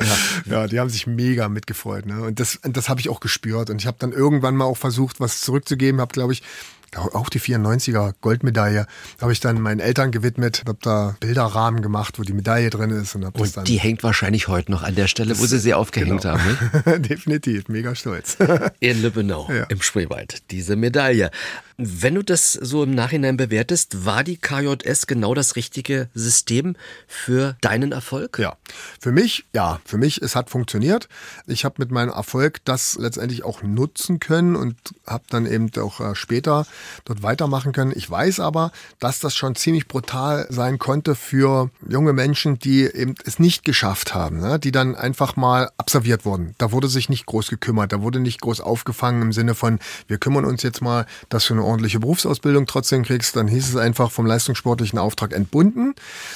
[0.00, 0.16] Ja.
[0.62, 2.06] ja, die haben sich mega mitgefreut.
[2.06, 2.22] Ne?
[2.22, 3.68] Und das, das habe ich auch gespürt.
[3.68, 6.00] Und ich habe dann irgendwann mal auch versucht, was zurückzugeben.
[6.00, 6.42] Habe, glaube ich,
[6.96, 8.86] auch die 94er Goldmedaille,
[9.20, 13.14] habe ich dann meinen Eltern gewidmet, habe da Bilderrahmen gemacht, wo die Medaille drin ist.
[13.14, 15.58] Und, hab und das dann die hängt wahrscheinlich heute noch an der Stelle, wo sie
[15.58, 16.38] sie aufgehängt genau.
[16.38, 16.58] haben.
[16.84, 17.00] Ne?
[17.10, 18.36] Definitiv, mega stolz.
[18.80, 19.64] In Lübbenau, ja.
[19.64, 21.30] im Spreewald, diese Medaille.
[21.82, 26.76] Wenn du das so im Nachhinein bewertest, war die KJS genau das richtige System
[27.06, 28.38] für deinen Erfolg?
[28.38, 28.58] Ja,
[29.00, 31.08] für mich, ja, für mich, es hat funktioniert.
[31.46, 34.76] Ich habe mit meinem Erfolg das letztendlich auch nutzen können und
[35.06, 36.66] habe dann eben auch äh, später
[37.04, 37.92] dort weitermachen können.
[37.94, 43.14] Ich weiß aber, dass das schon ziemlich brutal sein konnte für junge Menschen, die eben
[43.24, 44.58] es nicht geschafft haben, ne?
[44.58, 46.54] die dann einfach mal absolviert wurden.
[46.58, 50.18] Da wurde sich nicht groß gekümmert, da wurde nicht groß aufgefangen im Sinne von, wir
[50.18, 53.36] kümmern uns jetzt mal, dass du eine ordentliche Berufsausbildung trotzdem kriegst.
[53.36, 55.94] Dann hieß es einfach vom leistungssportlichen Auftrag entbunden.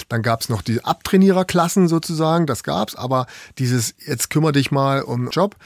[0.09, 3.27] Dann gab es noch die Abtrainiererklassen sozusagen, das gab's, aber
[3.59, 5.57] dieses jetzt kümmere dich mal um Job,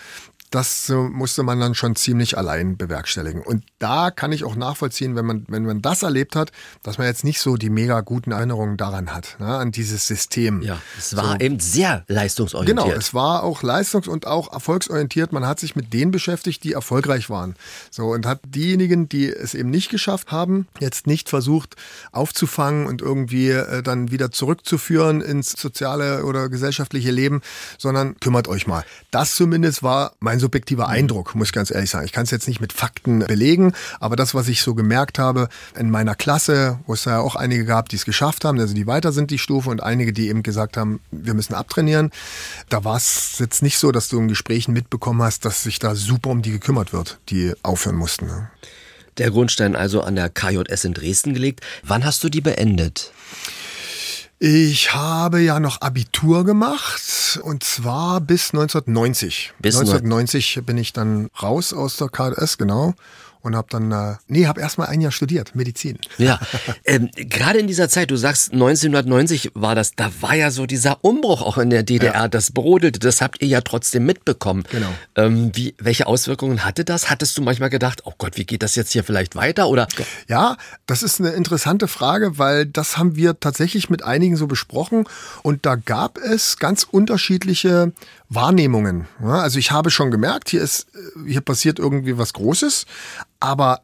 [0.50, 3.42] das musste man dann schon ziemlich allein bewerkstelligen.
[3.42, 7.06] Und da kann ich auch nachvollziehen, wenn man, wenn man das erlebt hat, dass man
[7.06, 10.62] jetzt nicht so die mega guten Erinnerungen daran hat, ne, an dieses System.
[10.62, 11.44] Ja, es war so.
[11.44, 12.84] eben sehr leistungsorientiert.
[12.84, 15.32] Genau, es war auch leistungs- und auch erfolgsorientiert.
[15.32, 17.54] Man hat sich mit denen beschäftigt, die erfolgreich waren.
[17.90, 21.76] So, und hat diejenigen, die es eben nicht geschafft haben, jetzt nicht versucht
[22.12, 27.42] aufzufangen und irgendwie äh, dann wieder zurückzuführen ins soziale oder gesellschaftliche Leben,
[27.78, 28.84] sondern kümmert euch mal.
[29.10, 30.92] Das zumindest war mein mein subjektiver mhm.
[30.92, 32.04] Eindruck, muss ich ganz ehrlich sagen.
[32.04, 35.48] Ich kann es jetzt nicht mit Fakten belegen, aber das, was ich so gemerkt habe
[35.76, 38.86] in meiner Klasse, wo es ja auch einige gab, die es geschafft haben, also die
[38.86, 42.10] weiter sind die Stufe und einige, die eben gesagt haben, wir müssen abtrainieren,
[42.68, 45.94] da war es jetzt nicht so, dass du in Gesprächen mitbekommen hast, dass sich da
[45.94, 48.26] super um die gekümmert wird, die aufhören mussten.
[48.26, 48.50] Ne?
[49.18, 51.60] Der Grundstein also an der KJS in Dresden gelegt.
[51.82, 53.12] Wann hast du die beendet?
[54.40, 59.52] Ich habe ja noch Abitur gemacht und zwar bis 1990.
[59.58, 62.94] Bis 1990 bin ich dann raus aus der KDS, genau
[63.40, 65.98] und habe dann, äh, nee, habe erstmal ein Jahr studiert, Medizin.
[66.18, 66.40] Ja,
[66.84, 71.04] ähm, gerade in dieser Zeit, du sagst 1990 war das, da war ja so dieser
[71.04, 72.28] Umbruch auch in der DDR, ja.
[72.28, 74.64] das brodelte, das habt ihr ja trotzdem mitbekommen.
[74.70, 74.88] Genau.
[75.16, 77.10] Ähm, wie, welche Auswirkungen hatte das?
[77.10, 79.68] Hattest du manchmal gedacht, oh Gott, wie geht das jetzt hier vielleicht weiter?
[79.68, 79.88] Oder?
[80.28, 85.04] Ja, das ist eine interessante Frage, weil das haben wir tatsächlich mit einigen so besprochen
[85.42, 87.92] und da gab es ganz unterschiedliche
[88.28, 89.06] Wahrnehmungen.
[89.22, 92.86] also ich habe schon gemerkt, hier ist, äh, hier passiert irgendwie was Großes,
[93.40, 93.80] aber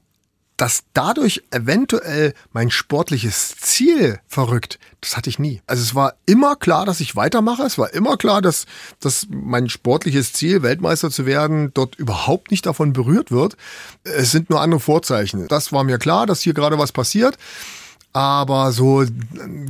[0.57, 5.61] dass dadurch eventuell mein sportliches Ziel verrückt, das hatte ich nie.
[5.66, 7.64] Also es war immer klar, dass ich weitermache.
[7.64, 8.66] Es war immer klar, dass,
[9.00, 13.57] dass mein sportliches Ziel, Weltmeister zu werden, dort überhaupt nicht davon berührt wird.
[14.04, 15.48] Es sind nur andere Vorzeichen.
[15.48, 17.37] Das war mir klar, dass hier gerade was passiert
[18.14, 19.09] aber so äh,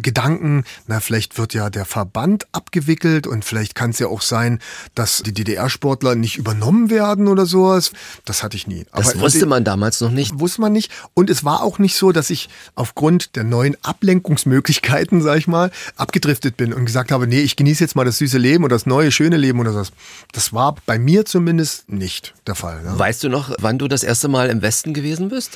[0.02, 4.60] Gedanken, na, vielleicht wird ja der Verband abgewickelt und vielleicht kann es ja auch sein,
[4.94, 7.92] dass die DDR-Sportler nicht übernommen werden oder sowas.
[8.26, 8.84] Das hatte ich nie.
[8.92, 10.38] Aber das wusste man damals noch nicht.
[10.38, 10.92] Wusste man nicht.
[11.14, 15.70] Und es war auch nicht so, dass ich aufgrund der neuen Ablenkungsmöglichkeiten, sag ich mal,
[15.96, 18.84] abgedriftet bin und gesagt habe, nee, ich genieße jetzt mal das süße Leben oder das
[18.84, 19.90] neue, schöne Leben oder sowas.
[20.32, 22.82] Das war bei mir zumindest nicht der Fall.
[22.84, 22.98] Ja.
[22.98, 25.52] Weißt du noch, wann du das erste Mal im Westen gewesen bist?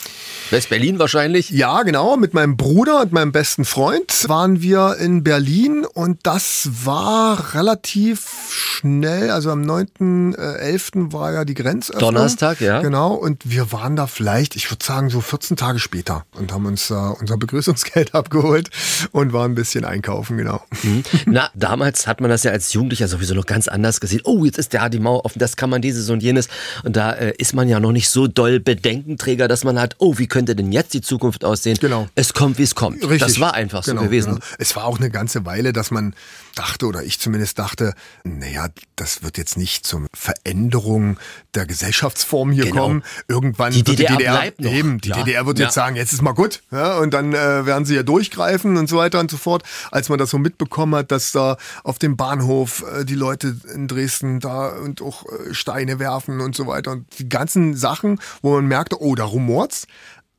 [0.50, 1.50] West-Berlin wahrscheinlich?
[1.50, 6.20] Ja, genau, mit meinem Bruder Bruder und meinem besten Freund waren wir in Berlin und
[6.22, 11.12] das war relativ schnell, also am 9.11.
[11.12, 12.14] war ja die Grenzöffnung.
[12.14, 12.80] Donnerstag, ja.
[12.80, 16.66] Genau, und wir waren da vielleicht, ich würde sagen, so 14 Tage später und haben
[16.66, 18.70] uns äh, unser Begrüßungsgeld abgeholt
[19.10, 20.62] und waren ein bisschen einkaufen, genau.
[20.84, 21.02] Mhm.
[21.26, 24.20] Na, damals hat man das ja als Jugendlicher sowieso noch ganz anders gesehen.
[24.22, 26.46] Oh, jetzt ist ja die Mauer offen, das kann man dieses und jenes.
[26.84, 30.18] Und da äh, ist man ja noch nicht so doll Bedenkenträger, dass man hat, oh,
[30.18, 31.76] wie könnte denn jetzt die Zukunft aussehen?
[31.80, 32.06] Genau.
[32.14, 33.02] Es kommt, wie es kommt.
[33.02, 33.20] Richtig.
[33.20, 34.34] Das war einfach genau, so gewesen.
[34.34, 34.46] Genau.
[34.58, 36.14] Es war auch eine ganze Weile, dass man
[36.54, 41.18] dachte, oder ich zumindest dachte, naja, das wird jetzt nicht zur Veränderung
[41.54, 42.82] der Gesellschaftsform hier genau.
[42.82, 43.02] kommen.
[43.28, 44.72] Irgendwann die DDR, die DDR bleibt noch.
[44.72, 45.16] Eben, die ja.
[45.16, 45.66] DDR wird ja.
[45.66, 46.62] jetzt sagen, jetzt ist mal gut.
[46.70, 49.62] Ja, und dann äh, werden sie ja durchgreifen und so weiter und so fort.
[49.90, 53.88] Als man das so mitbekommen hat, dass da auf dem Bahnhof äh, die Leute in
[53.88, 58.54] Dresden da und auch äh, Steine werfen und so weiter und die ganzen Sachen, wo
[58.54, 59.86] man merkte, oh, da rumort's.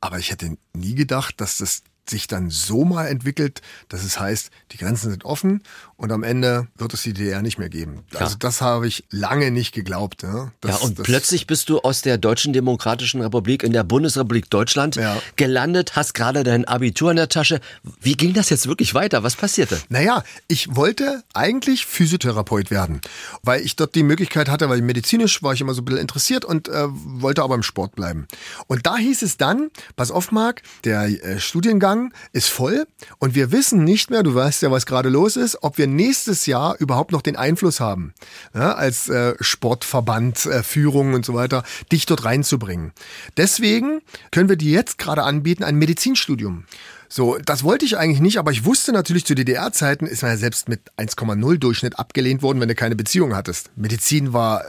[0.00, 4.50] Aber ich hätte nie gedacht, dass das sich dann so mal entwickelt, dass es heißt,
[4.72, 5.62] die Grenzen sind offen
[6.00, 8.04] und am Ende wird es die DDR nicht mehr geben.
[8.12, 8.20] Ja.
[8.20, 10.22] Also das habe ich lange nicht geglaubt.
[10.22, 14.48] Ja, das, ja und plötzlich bist du aus der Deutschen Demokratischen Republik in der Bundesrepublik
[14.48, 15.20] Deutschland ja.
[15.36, 17.60] gelandet, hast gerade dein Abitur in der Tasche.
[18.00, 19.22] Wie ging das jetzt wirklich weiter?
[19.22, 19.78] Was passierte?
[19.90, 23.02] Naja, ich wollte eigentlich Physiotherapeut werden,
[23.42, 26.46] weil ich dort die Möglichkeit hatte, weil medizinisch war ich immer so ein bisschen interessiert
[26.46, 28.26] und äh, wollte aber im Sport bleiben.
[28.68, 32.86] Und da hieß es dann, pass auf Marc, der äh, Studiengang ist voll
[33.18, 36.46] und wir wissen nicht mehr, du weißt ja, was gerade los ist, ob wir nächstes
[36.46, 38.14] Jahr überhaupt noch den Einfluss haben,
[38.54, 42.92] ja, als äh, Sportverband, äh, Führung und so weiter, dich dort reinzubringen.
[43.36, 44.00] Deswegen
[44.30, 46.64] können wir dir jetzt gerade anbieten ein Medizinstudium.
[47.12, 50.36] So, das wollte ich eigentlich nicht, aber ich wusste natürlich zu DDR-Zeiten ist man ja
[50.36, 53.68] selbst mit 1,0 Durchschnitt abgelehnt worden, wenn du keine Beziehung hattest.
[53.74, 54.64] Medizin war äh,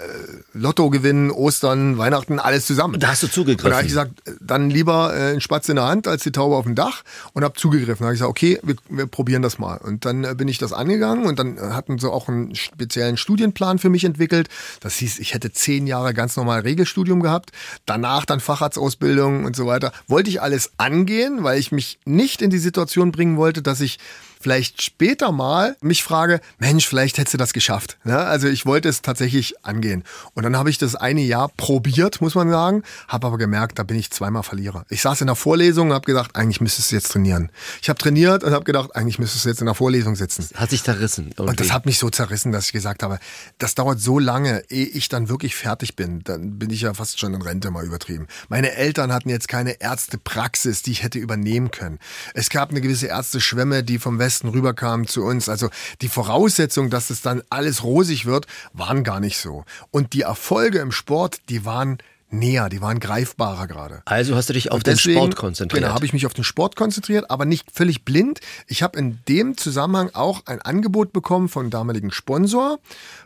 [0.53, 2.99] Lotto gewinnen, Ostern, Weihnachten, alles zusammen.
[2.99, 3.65] Da hast du zugegriffen.
[3.65, 6.31] Und da habe ich gesagt, dann lieber äh, ein Spatz in der Hand als die
[6.31, 7.99] Taube auf dem Dach und habe zugegriffen.
[7.99, 9.77] Da habe ich gesagt, okay, wir, wir probieren das mal.
[9.77, 13.77] Und dann äh, bin ich das angegangen und dann hatten sie auch einen speziellen Studienplan
[13.77, 14.49] für mich entwickelt.
[14.79, 17.51] Das hieß, ich hätte zehn Jahre ganz normal Regelstudium gehabt,
[17.85, 19.91] danach dann Facharztausbildung und so weiter.
[20.07, 23.97] Wollte ich alles angehen, weil ich mich nicht in die Situation bringen wollte, dass ich
[24.41, 27.97] vielleicht später mal mich frage, Mensch, vielleicht hättest du das geschafft.
[28.05, 30.03] Ja, also ich wollte es tatsächlich angehen.
[30.33, 33.83] Und dann habe ich das eine Jahr probiert, muss man sagen, habe aber gemerkt, da
[33.83, 34.85] bin ich zweimal Verlierer.
[34.89, 37.51] Ich saß in der Vorlesung und habe gedacht, eigentlich müsstest du jetzt trainieren.
[37.81, 40.47] Ich habe trainiert und habe gedacht, eigentlich müsstest du jetzt in der Vorlesung sitzen.
[40.55, 41.27] Hat sich zerrissen.
[41.27, 41.49] Irgendwie.
[41.49, 43.19] Und das hat mich so zerrissen, dass ich gesagt habe,
[43.57, 46.23] das dauert so lange, ehe ich dann wirklich fertig bin.
[46.23, 48.27] Dann bin ich ja fast schon in Rente mal übertrieben.
[48.49, 51.99] Meine Eltern hatten jetzt keine Ärztepraxis, die ich hätte übernehmen können.
[52.33, 55.49] Es gab eine gewisse Ärzteschwemme, die vom Westen Westen rüberkamen zu uns.
[55.49, 55.69] Also
[56.01, 59.65] die Voraussetzung, dass es dann alles rosig wird, waren gar nicht so.
[59.91, 61.97] Und die Erfolge im Sport, die waren
[62.29, 64.01] näher, die waren greifbarer gerade.
[64.05, 65.83] Also hast du dich auf deswegen, den Sport konzentriert.
[65.83, 68.39] Genau, habe ich mich auf den Sport konzentriert, aber nicht völlig blind.
[68.67, 72.79] Ich habe in dem Zusammenhang auch ein Angebot bekommen von damaligen Sponsor,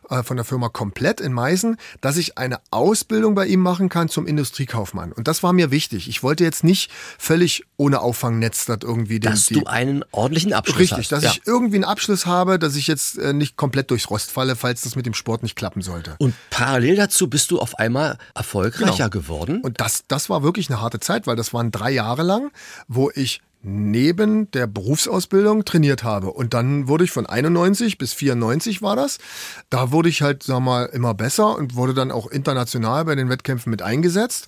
[0.10, 4.10] äh, von der Firma Komplett in Meißen, dass ich eine Ausbildung bei ihm machen kann
[4.10, 5.12] zum Industriekaufmann.
[5.12, 6.08] Und das war mir wichtig.
[6.08, 9.32] Ich wollte jetzt nicht völlig ohne Auffangnetz dort irgendwie den.
[9.32, 11.12] Dass du einen ordentlichen Abschluss richtig, hast.
[11.12, 11.32] dass ja.
[11.32, 14.82] ich irgendwie einen Abschluss habe, dass ich jetzt äh, nicht komplett durchs Rost falle, falls
[14.82, 16.15] das mit dem Sport nicht klappen sollte.
[16.20, 19.24] Und parallel dazu bist du auf einmal erfolgreicher genau.
[19.24, 19.62] geworden.
[19.62, 22.52] Und das, das war wirklich eine harte Zeit, weil das waren drei Jahre lang,
[22.88, 26.32] wo ich neben der Berufsausbildung trainiert habe.
[26.32, 29.17] Und dann wurde ich von 91 bis 94 war das.
[29.69, 33.30] Da wurde ich halt, sag mal, immer besser und wurde dann auch international bei den
[33.30, 34.47] Wettkämpfen mit eingesetzt.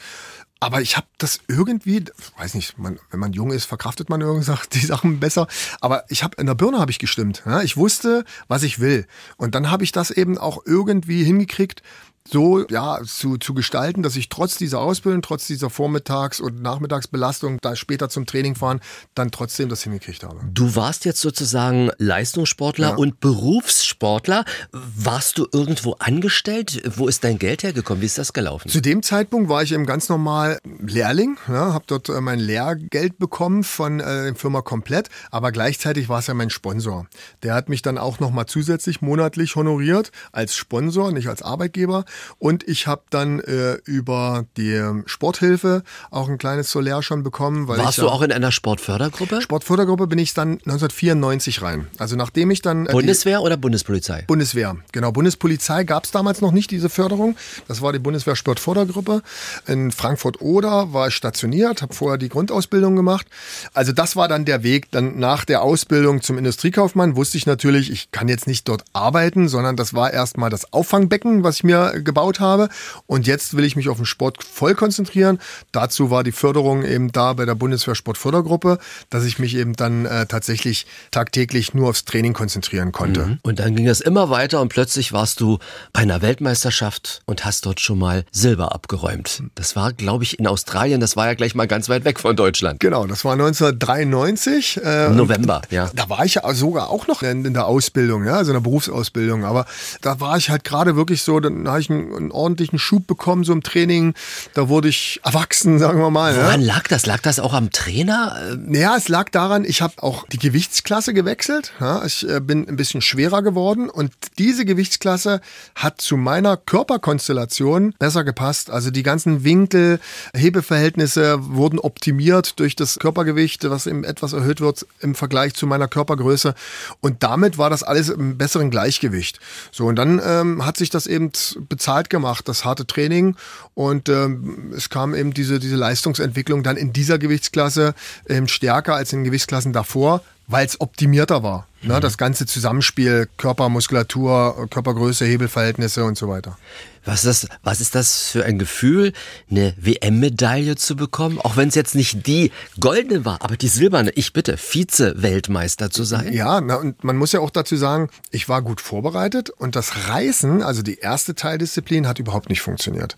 [0.59, 2.03] Aber ich habe das irgendwie,
[2.37, 5.47] weiß nicht, man, wenn man jung ist, verkraftet man irgendwie die Sachen besser.
[5.81, 7.43] Aber ich habe in der Birne habe ich gestimmt.
[7.45, 7.61] Ja?
[7.61, 9.05] Ich wusste, was ich will.
[9.37, 11.83] Und dann habe ich das eben auch irgendwie hingekriegt,
[12.31, 17.59] so ja, zu, zu gestalten, dass ich trotz dieser Ausbildung, trotz dieser Vormittags- und Nachmittagsbelastung,
[17.61, 18.81] da später zum Training fahren,
[19.15, 20.39] dann trotzdem das hingekriegt habe.
[20.51, 22.95] Du warst jetzt sozusagen Leistungssportler ja.
[22.95, 24.45] und Berufssportler.
[24.71, 26.81] Warst du irgendwo angestellt?
[26.97, 28.01] Wo ist dein Geld hergekommen?
[28.01, 28.69] Wie ist das gelaufen?
[28.69, 33.17] Zu dem Zeitpunkt war ich eben ganz normal Lehrling, ja, habe dort äh, mein Lehrgeld
[33.17, 37.07] bekommen von äh, der Firma Komplett, aber gleichzeitig war es ja mein Sponsor.
[37.43, 42.05] Der hat mich dann auch nochmal zusätzlich monatlich honoriert als Sponsor, nicht als Arbeitgeber.
[42.39, 47.67] Und ich habe dann äh, über die Sporthilfe auch ein kleines Solär schon bekommen.
[47.67, 49.41] Warst ich, du auch in einer Sportfördergruppe?
[49.41, 51.87] Sportfördergruppe bin ich dann 1994 rein.
[51.97, 52.85] Also nachdem ich dann...
[52.85, 54.23] Äh, Bundeswehr oder Bundespolizei?
[54.27, 55.11] Bundeswehr, genau.
[55.11, 57.35] Bundespolizei gab es damals noch nicht, diese Förderung.
[57.67, 59.21] Das war die Bundeswehr Sportfördergruppe.
[59.65, 63.27] In Frankfurt-Oder war ich stationiert, habe vorher die Grundausbildung gemacht.
[63.73, 64.91] Also das war dann der Weg.
[64.91, 69.49] Dann nach der Ausbildung zum Industriekaufmann wusste ich natürlich, ich kann jetzt nicht dort arbeiten,
[69.49, 72.69] sondern das war erstmal das Auffangbecken, was ich mir gebaut habe.
[73.05, 75.39] Und jetzt will ich mich auf den Sport voll konzentrieren.
[75.71, 78.79] Dazu war die Förderung eben da bei der Bundeswehr Sportfördergruppe,
[79.09, 83.25] dass ich mich eben dann äh, tatsächlich tagtäglich nur aufs Training konzentrieren konnte.
[83.25, 83.39] Mhm.
[83.43, 85.59] Und dann ging es immer weiter und plötzlich warst du
[85.93, 89.43] bei einer Weltmeisterschaft und hast dort schon mal Silber abgeräumt.
[89.55, 90.99] Das war, glaube ich, in Australien.
[90.99, 92.79] Das war ja gleich mal ganz weit weg von Deutschland.
[92.79, 94.81] Genau, das war 1993.
[94.83, 95.89] Äh, November, ja.
[95.95, 98.61] Da war ich ja sogar auch noch in, in der Ausbildung, ja, also in der
[98.61, 99.45] Berufsausbildung.
[99.45, 99.65] Aber
[100.01, 103.43] da war ich halt gerade wirklich so, dann habe ich einen, einen, ordentlichen Schub bekommen,
[103.43, 104.13] so im Training.
[104.53, 106.35] Da wurde ich erwachsen, sagen wir mal.
[106.35, 106.73] Woran ja.
[106.73, 107.05] lag das?
[107.05, 108.57] Lag das auch am Trainer?
[108.69, 111.73] Ja, es lag daran, ich habe auch die Gewichtsklasse gewechselt.
[111.79, 115.41] Ja, ich äh, bin ein bisschen schwerer geworden und diese Gewichtsklasse
[115.75, 118.69] hat zu meiner Körperkonstellation besser gepasst.
[118.69, 119.99] Also die ganzen Winkel,
[120.33, 125.87] Hebeverhältnisse wurden optimiert durch das Körpergewicht, was eben etwas erhöht wird im Vergleich zu meiner
[125.87, 126.53] Körpergröße.
[127.01, 129.39] Und damit war das alles im besseren Gleichgewicht.
[129.71, 131.31] So, und dann ähm, hat sich das eben
[131.77, 133.35] bezahlt gemacht, das harte Training.
[133.75, 137.93] Und ähm, es kam eben diese, diese Leistungsentwicklung dann in dieser Gewichtsklasse
[138.27, 141.67] ähm, stärker als in Gewichtsklassen davor, weil es optimierter war.
[141.81, 141.95] Ne?
[141.95, 142.01] Mhm.
[142.01, 146.57] Das ganze Zusammenspiel, Körper, Muskulatur, Körpergröße, Hebelverhältnisse und so weiter.
[147.05, 149.13] Was ist das, was ist das für ein Gefühl,
[149.49, 151.39] eine WM-Medaille zu bekommen?
[151.39, 154.11] Auch wenn es jetzt nicht die goldene war, aber die silberne.
[154.15, 156.33] Ich bitte, Vize-Weltmeister zu sein.
[156.33, 160.09] Ja, na, und man muss ja auch dazu sagen, ich war gut vorbereitet und das
[160.09, 163.17] Reißen, also die erste Teildisziplin, hat überhaupt nicht funktioniert.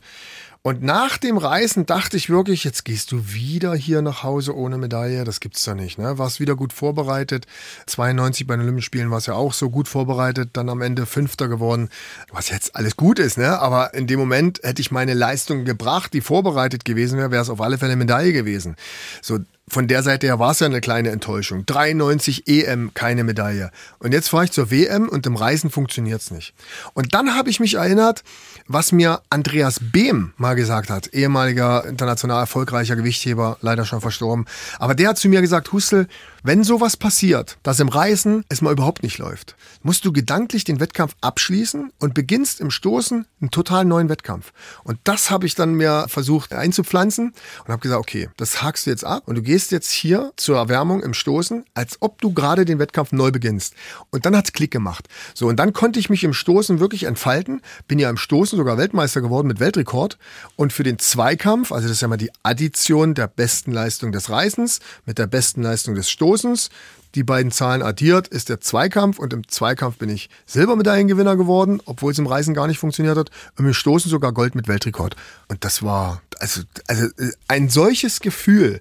[0.61, 4.77] Und nach dem Reisen dachte ich wirklich, jetzt gehst du wieder hier nach Hause ohne
[4.77, 5.23] Medaille.
[5.23, 5.97] Das gibt's doch nicht.
[5.97, 6.17] Ne?
[6.17, 7.47] Warst wieder gut vorbereitet.
[7.85, 10.49] 92 bei den Olympischen Spielen war es ja auch so gut vorbereitet.
[10.53, 11.87] Dann am Ende Fünfter geworden.
[12.31, 13.59] Was jetzt alles gut ist, ne?
[13.59, 17.49] Aber in dem Moment hätte ich meine Leistung gebracht, die vorbereitet gewesen wäre, wäre es
[17.49, 18.75] auf alle Fälle Medaille gewesen.
[19.21, 21.65] So, von der Seite her war es ja eine kleine Enttäuschung.
[21.65, 23.71] 93 EM, keine Medaille.
[23.99, 26.53] Und jetzt fahre ich zur WM und im Reisen funktioniert es nicht.
[26.93, 28.23] Und dann habe ich mich erinnert,
[28.69, 34.45] was mir Andreas Behm mal gesagt hat, ehemaliger international erfolgreicher Gewichtheber, leider schon verstorben.
[34.77, 36.07] Aber der hat zu mir gesagt, Hustel,
[36.43, 40.79] wenn sowas passiert, dass im Reisen es mal überhaupt nicht läuft, musst du gedanklich den
[40.79, 44.53] Wettkampf abschließen und beginnst im Stoßen einen total neuen Wettkampf.
[44.83, 47.33] Und das habe ich dann mir versucht einzupflanzen
[47.65, 50.57] und habe gesagt, okay, das hakst du jetzt ab und du gehst jetzt hier zur
[50.57, 53.73] Erwärmung im Stoßen, als ob du gerade den Wettkampf neu beginnst.
[54.09, 55.07] Und dann hat's Klick gemacht.
[55.33, 58.77] So, und dann konnte ich mich im Stoßen wirklich entfalten, bin ja im Stoßen sogar
[58.77, 60.17] Weltmeister geworden mit Weltrekord
[60.55, 64.29] und für den Zweikampf, also das ist ja mal die Addition der besten Leistung des
[64.29, 66.69] Reisens mit der besten Leistung des Stoßens, Stoßens.
[67.15, 72.11] Die beiden Zahlen addiert ist der Zweikampf und im Zweikampf bin ich Silbermedaillengewinner geworden, obwohl
[72.11, 73.31] es im Reisen gar nicht funktioniert hat.
[73.57, 75.15] Und im Stoßen sogar Gold mit Weltrekord.
[75.47, 77.07] Und das war also, also
[77.47, 78.79] ein solches Gefühl,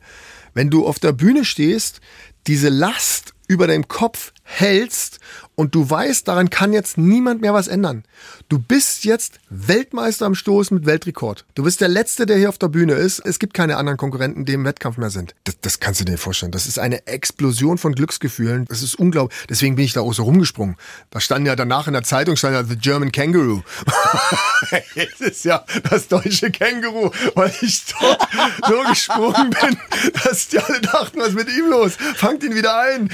[0.52, 2.00] wenn du auf der Bühne stehst,
[2.46, 5.20] diese Last über deinem Kopf hältst
[5.58, 8.04] und du weißt, daran kann jetzt niemand mehr was ändern.
[8.48, 11.44] Du bist jetzt Weltmeister am Stoß mit Weltrekord.
[11.56, 13.18] Du bist der Letzte, der hier auf der Bühne ist.
[13.18, 15.34] Es gibt keine anderen Konkurrenten, die im Wettkampf mehr sind.
[15.42, 16.52] Das, das kannst du dir vorstellen.
[16.52, 18.66] Das ist eine Explosion von Glücksgefühlen.
[18.66, 19.36] Das ist unglaublich.
[19.50, 20.76] Deswegen bin ich da auch so rumgesprungen.
[21.10, 23.64] Da stand ja danach in der Zeitung stand ja The German Kangaroo.
[24.94, 28.28] das ist ja das deutsche Känguru, weil ich dort
[28.64, 29.76] so gesprungen bin,
[30.22, 31.96] dass die alle dachten, was ist mit ihm los?
[32.14, 33.10] Fangt ihn wieder ein.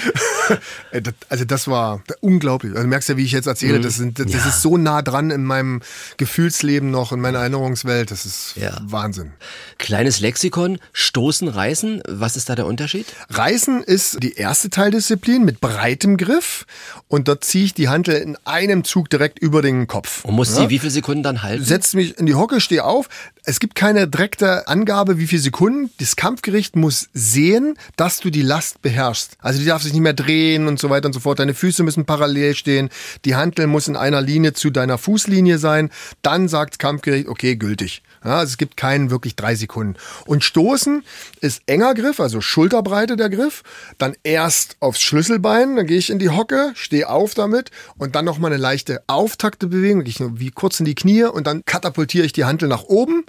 [1.30, 2.33] also das war unglaublich.
[2.42, 3.82] Also du merkst ja, wie ich jetzt erzähle, mhm.
[3.82, 4.46] das, sind, das ja.
[4.46, 5.80] ist so nah dran in meinem
[6.16, 8.10] Gefühlsleben noch, in meiner Erinnerungswelt.
[8.10, 8.76] Das ist ja.
[8.84, 9.32] Wahnsinn.
[9.78, 13.06] Kleines Lexikon, Stoßen, Reißen, was ist da der Unterschied?
[13.30, 16.66] Reißen ist die erste Teildisziplin mit breitem Griff
[17.08, 20.24] und dort ziehe ich die Handel in einem Zug direkt über den Kopf.
[20.24, 20.62] Und muss ja?
[20.62, 21.64] sie wie viele Sekunden dann halten?
[21.64, 23.08] Setz mich in die Hocke, stehe auf.
[23.44, 25.90] Es gibt keine direkte Angabe, wie viele Sekunden.
[25.98, 29.36] Das Kampfgericht muss sehen, dass du die Last beherrschst.
[29.38, 31.38] Also die darf sich nicht mehr drehen und so weiter und so fort.
[31.38, 32.23] Deine Füße müssen parallel
[32.54, 32.90] stehen.
[33.24, 35.90] Die Handel muss in einer Linie zu deiner Fußlinie sein.
[36.22, 38.02] Dann sagt Kampfgericht, okay, gültig.
[38.24, 39.96] Ja, also es gibt keinen wirklich drei Sekunden.
[40.24, 41.04] Und Stoßen
[41.40, 43.62] ist enger Griff, also Schulterbreite der Griff.
[43.98, 48.24] Dann erst aufs Schlüsselbein, dann gehe ich in die Hocke, stehe auf damit und dann
[48.24, 52.32] nochmal eine leichte auftakte Bewegung, ich wie kurz in die Knie und dann katapultiere ich
[52.32, 53.24] die Handel nach oben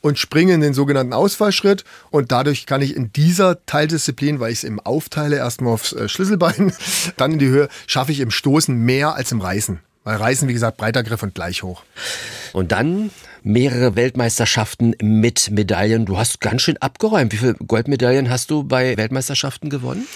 [0.00, 4.58] und springe in den sogenannten Ausfallschritt und dadurch kann ich in dieser Teildisziplin, weil ich
[4.58, 6.72] es eben aufteile, erstmal aufs äh, Schlüsselbein,
[7.18, 9.80] dann in die Höhe, schaffe ich im Stoßen mehr als im Reißen.
[10.04, 11.82] Weil Reißen, wie gesagt, breiter Griff und gleich hoch.
[12.54, 13.10] Und dann
[13.42, 16.06] mehrere Weltmeisterschaften mit Medaillen.
[16.06, 17.32] Du hast ganz schön abgeräumt.
[17.32, 20.06] Wie viele Goldmedaillen hast du bei Weltmeisterschaften gewonnen?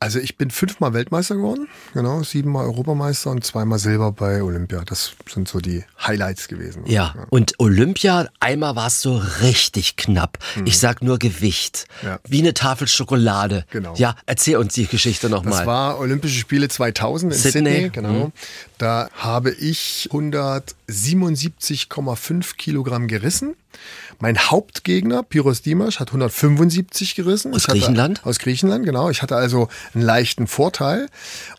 [0.00, 4.82] Also ich bin fünfmal Weltmeister geworden, genau, siebenmal Europameister und zweimal Silber bei Olympia.
[4.86, 6.84] Das sind so die Highlights gewesen.
[6.86, 7.26] Ja, ja.
[7.30, 10.38] und Olympia, einmal war es so richtig knapp.
[10.54, 10.66] Mhm.
[10.66, 11.86] Ich sag nur Gewicht.
[12.04, 12.20] Ja.
[12.28, 13.64] Wie eine Tafel Schokolade.
[13.70, 13.94] Genau.
[13.96, 15.52] Ja, erzähl uns die Geschichte nochmal.
[15.52, 18.26] Das war Olympische Spiele 2000 in Sydney, Sydney genau.
[18.26, 18.32] Mhm.
[18.78, 20.08] Da habe ich
[20.88, 23.54] 177,5 Kilogramm gerissen.
[24.20, 27.54] Mein Hauptgegner, Pyros Dimash, hat 175 gerissen.
[27.54, 28.18] Aus Griechenland?
[28.18, 29.10] Hatte, aus Griechenland, genau.
[29.10, 31.08] Ich hatte also einen leichten Vorteil.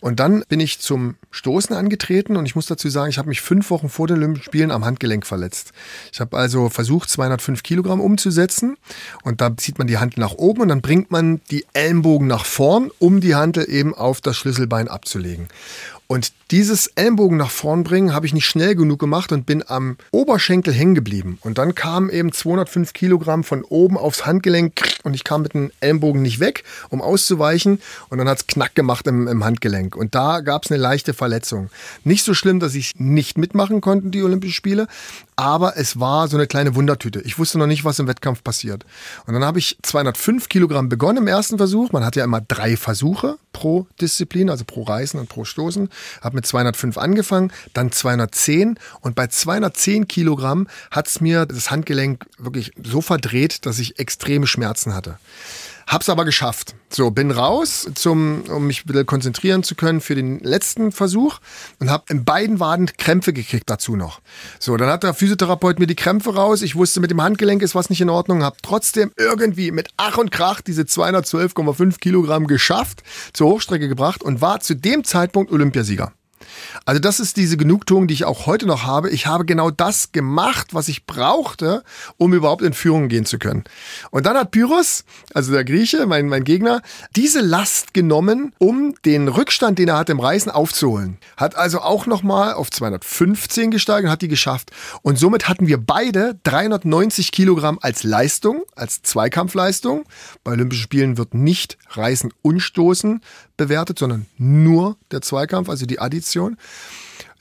[0.02, 3.42] Und dann bin ich zum Stoßen angetreten und ich muss dazu sagen, ich habe mich
[3.42, 5.72] fünf Wochen vor den Olympischen Spielen am Handgelenk verletzt.
[6.12, 8.78] Ich habe also versucht, 205 Kilogramm umzusetzen
[9.24, 12.46] und da zieht man die Hand nach oben und dann bringt man die Ellenbogen nach
[12.46, 15.48] vorn, um die Hand eben auf das Schlüsselbein abzulegen.
[16.12, 19.96] Und dieses Ellenbogen nach vorn bringen habe ich nicht schnell genug gemacht und bin am
[20.10, 21.38] Oberschenkel hängen geblieben.
[21.42, 25.72] Und dann kamen eben 205 Kilogramm von oben aufs Handgelenk und ich kam mit dem
[25.80, 27.82] Ellenbogen nicht weg, um auszuweichen.
[28.10, 29.96] Und dann hat es Knack gemacht im, im Handgelenk.
[29.96, 31.70] Und da gab es eine leichte Verletzung.
[32.04, 34.88] Nicht so schlimm, dass ich nicht mitmachen konnte, die Olympischen Spiele,
[35.40, 37.22] aber es war so eine kleine Wundertüte.
[37.22, 38.86] Ich wusste noch nicht, was im Wettkampf passiert.
[39.26, 41.94] Und dann habe ich 205 Kilogramm begonnen im ersten Versuch.
[41.94, 45.88] Man hat ja immer drei Versuche pro Disziplin, also pro Reißen und pro Stoßen.
[46.22, 52.26] Habe mit 205 angefangen, dann 210 und bei 210 Kilogramm hat es mir das Handgelenk
[52.38, 55.18] wirklich so verdreht, dass ich extreme Schmerzen hatte.
[55.90, 56.76] Hab's aber geschafft.
[56.92, 61.40] So, bin raus, zum, um mich wieder konzentrieren zu können für den letzten Versuch
[61.80, 64.22] und habe in beiden Waden Krämpfe gekriegt dazu noch.
[64.60, 66.62] So, dann hat der Physiotherapeut mir die Krämpfe raus.
[66.62, 68.44] Ich wusste, mit dem Handgelenk ist was nicht in Ordnung.
[68.44, 73.02] Habe trotzdem irgendwie mit Ach und Krach diese 212,5 Kilogramm geschafft,
[73.34, 76.14] zur Hochstrecke gebracht und war zu dem Zeitpunkt Olympiasieger.
[76.86, 79.10] Also das ist diese Genugtuung, die ich auch heute noch habe.
[79.10, 81.84] Ich habe genau das gemacht, was ich brauchte,
[82.18, 83.64] um überhaupt in Führung gehen zu können.
[84.12, 86.82] Und dann hat Pyrrhus, also der Grieche, mein, mein Gegner,
[87.16, 91.18] diese Last genommen, um den Rückstand, den er hat im Reisen, aufzuholen.
[91.38, 94.72] Hat also auch nochmal auf 215 gesteigert und hat die geschafft.
[95.02, 100.06] Und somit hatten wir beide 390 Kilogramm als Leistung, als Zweikampfleistung.
[100.44, 103.22] Bei Olympischen Spielen wird nicht Reißen und Stoßen
[103.58, 106.00] bewertet, sondern nur der Zweikampf, also die
[106.30, 106.58] Addition.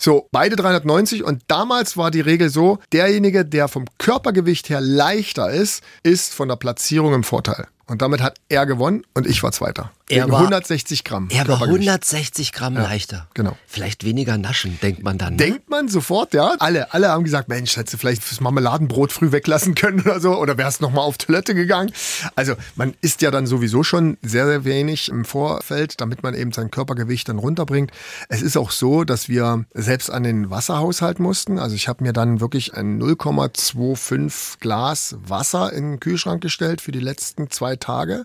[0.00, 5.50] So, beide 390 und damals war die Regel so, derjenige, der vom Körpergewicht her leichter
[5.50, 7.66] ist, ist von der Platzierung im Vorteil.
[7.88, 9.90] Und damit hat er gewonnen und ich war Zweiter.
[10.10, 11.28] Er war- 160 Gramm.
[11.30, 11.88] Er war Körpergewicht.
[11.88, 13.26] 160 Gramm leichter.
[13.34, 13.56] genau.
[13.66, 15.32] Vielleicht weniger naschen, denkt man dann.
[15.34, 15.36] ne?
[15.38, 16.54] Denkt man sofort, ja.
[16.60, 20.36] Alle, alle haben gesagt, Mensch, hättest du vielleicht das Marmeladenbrot früh weglassen können oder so.
[20.36, 21.90] Oder wärst noch mal auf Toilette gegangen.
[22.36, 26.52] Also man isst ja dann sowieso schon sehr, sehr wenig im Vorfeld, damit man eben
[26.52, 27.90] sein Körpergewicht dann runterbringt.
[28.28, 31.58] Es ist auch so, dass wir selbst an den Wasserhaushalt mussten.
[31.58, 36.92] Also ich habe mir dann wirklich ein 0,25 Glas Wasser in den Kühlschrank gestellt für
[36.92, 38.24] die letzten zwei Tage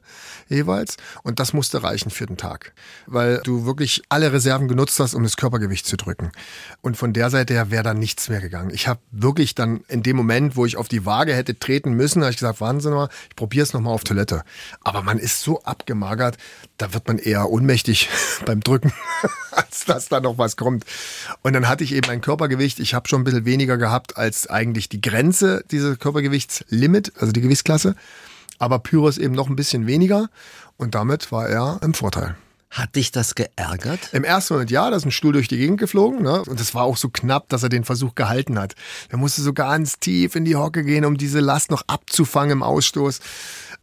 [0.50, 0.98] jeweils.
[1.24, 2.74] Und das musste reichen für den Tag.
[3.08, 6.32] Weil du wirklich alle Reserven genutzt hast, um das Körpergewicht zu drücken.
[6.82, 8.72] Und von der Seite her wäre dann nichts mehr gegangen.
[8.74, 12.22] Ich habe wirklich dann in dem Moment, wo ich auf die Waage hätte treten müssen,
[12.22, 14.44] habe ich gesagt, mal, ich probiere es nochmal auf Toilette.
[14.82, 16.38] Aber man ist so abgemagert,
[16.78, 18.10] da wird man eher ohnmächtig
[18.46, 18.94] beim Drücken,
[19.52, 20.86] als dass da noch was kommt.
[21.42, 24.48] Und dann hatte ich eben ein Körpergewicht, ich habe schon ein bisschen weniger gehabt als
[24.48, 27.96] eigentlich die Grenze dieses Körpergewichtslimit, also die Gewichtsklasse.
[28.64, 30.30] Aber Pyrrhus eben noch ein bisschen weniger
[30.78, 32.38] und damit war er im Vorteil.
[32.72, 34.00] Hat dich das geärgert?
[34.14, 36.24] Im ersten Moment ja, da ist ein Stuhl durch die Gegend geflogen.
[36.24, 36.44] Ne?
[36.44, 38.74] Und es war auch so knapp, dass er den Versuch gehalten hat.
[39.10, 42.64] Er musste so ganz tief in die Hocke gehen, um diese Last noch abzufangen im
[42.64, 43.20] Ausstoß.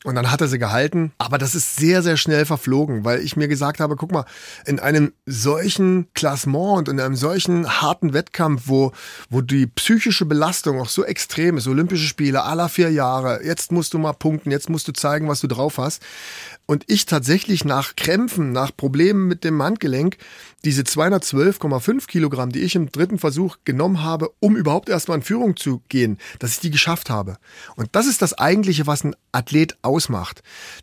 [0.02, 1.12] Und dann hat er sie gehalten.
[1.18, 4.24] Aber das ist sehr, sehr schnell verflogen, weil ich mir gesagt habe, guck mal,
[4.64, 8.92] in einem solchen Klassement und in einem solchen harten Wettkampf, wo,
[9.28, 13.92] wo die psychische Belastung auch so extrem ist, Olympische Spiele aller vier Jahre, jetzt musst
[13.92, 16.02] du mal punkten, jetzt musst du zeigen, was du drauf hast.
[16.64, 20.16] Und ich tatsächlich nach Krämpfen, nach Problemen mit dem Handgelenk,
[20.64, 25.56] diese 212,5 Kilogramm, die ich im dritten Versuch genommen habe, um überhaupt erstmal in Führung
[25.56, 27.38] zu gehen, dass ich die geschafft habe.
[27.76, 30.42] Und das ist das eigentliche, was ein Athlet ausmacht.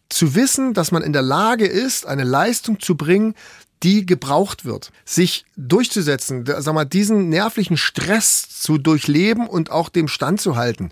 [0.09, 3.33] Zu wissen, dass man in der Lage ist, eine Leistung zu bringen,
[3.83, 10.07] die gebraucht wird, sich durchzusetzen, sag mal, diesen nervlichen Stress zu durchleben und auch dem
[10.07, 10.91] Stand zu halten.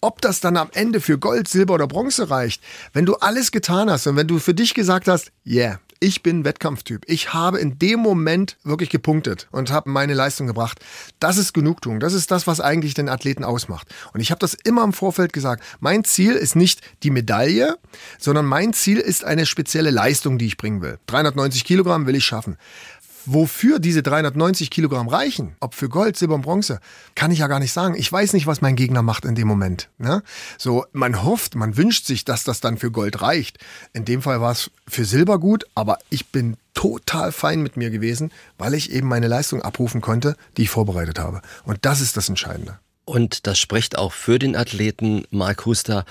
[0.00, 2.62] Ob das dann am Ende für Gold, Silber oder Bronze reicht,
[2.92, 6.44] wenn du alles getan hast und wenn du für dich gesagt hast, yeah, ich bin
[6.44, 7.02] Wettkampftyp.
[7.06, 10.80] Ich habe in dem Moment wirklich gepunktet und habe meine Leistung gebracht.
[11.20, 12.00] Das ist Genugtuung.
[12.00, 13.88] Das ist das, was eigentlich den Athleten ausmacht.
[14.12, 15.62] Und ich habe das immer im Vorfeld gesagt.
[15.80, 17.78] Mein Ziel ist nicht die Medaille,
[18.18, 20.98] sondern mein Ziel ist eine spezielle Leistung, die ich bringen will.
[21.06, 22.56] 390 Kilogramm will ich schaffen.
[23.26, 26.80] Wofür diese 390 Kilogramm reichen, ob für Gold, Silber und Bronze,
[27.16, 27.96] kann ich ja gar nicht sagen.
[27.96, 29.88] Ich weiß nicht, was mein Gegner macht in dem Moment.
[29.98, 30.22] Ne?
[30.58, 33.58] So, man hofft, man wünscht sich, dass das dann für Gold reicht.
[33.92, 37.90] In dem Fall war es für Silber gut, aber ich bin total fein mit mir
[37.90, 41.42] gewesen, weil ich eben meine Leistung abrufen konnte, die ich vorbereitet habe.
[41.64, 42.78] Und das ist das Entscheidende.
[43.04, 46.04] Und das spricht auch für den Athleten Mark Huster.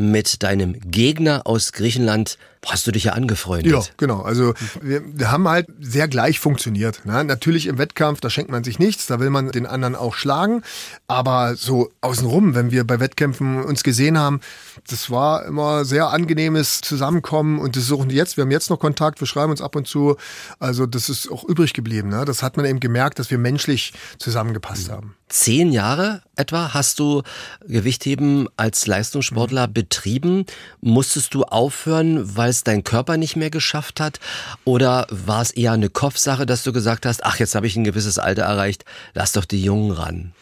[0.00, 3.72] Mit deinem Gegner aus Griechenland hast du dich ja angefreundet.
[3.72, 4.22] Ja, genau.
[4.22, 7.04] Also wir, wir haben halt sehr gleich funktioniert.
[7.04, 7.24] Ne?
[7.24, 10.62] Natürlich im Wettkampf, da schenkt man sich nichts, da will man den anderen auch schlagen.
[11.06, 14.40] Aber so außenrum, wenn wir bei Wettkämpfen uns gesehen haben,
[14.88, 19.20] das war immer sehr angenehmes Zusammenkommen und das auch jetzt, wir haben jetzt noch Kontakt,
[19.20, 20.16] wir schreiben uns ab und zu.
[20.58, 22.08] Also das ist auch übrig geblieben.
[22.08, 22.24] Ne?
[22.24, 25.14] Das hat man eben gemerkt, dass wir menschlich zusammengepasst haben.
[25.28, 27.22] Zehn Jahre etwa hast du
[27.66, 30.46] Gewichtheben als Leistungssportler betrieben.
[30.80, 34.20] Musstest du aufhören, weil es dein Körper nicht mehr geschafft hat?
[34.64, 37.84] Oder war es eher eine Kopfsache, dass du gesagt hast, ach, jetzt habe ich ein
[37.84, 38.84] gewisses Alter erreicht,
[39.14, 40.32] lass doch die Jungen ran?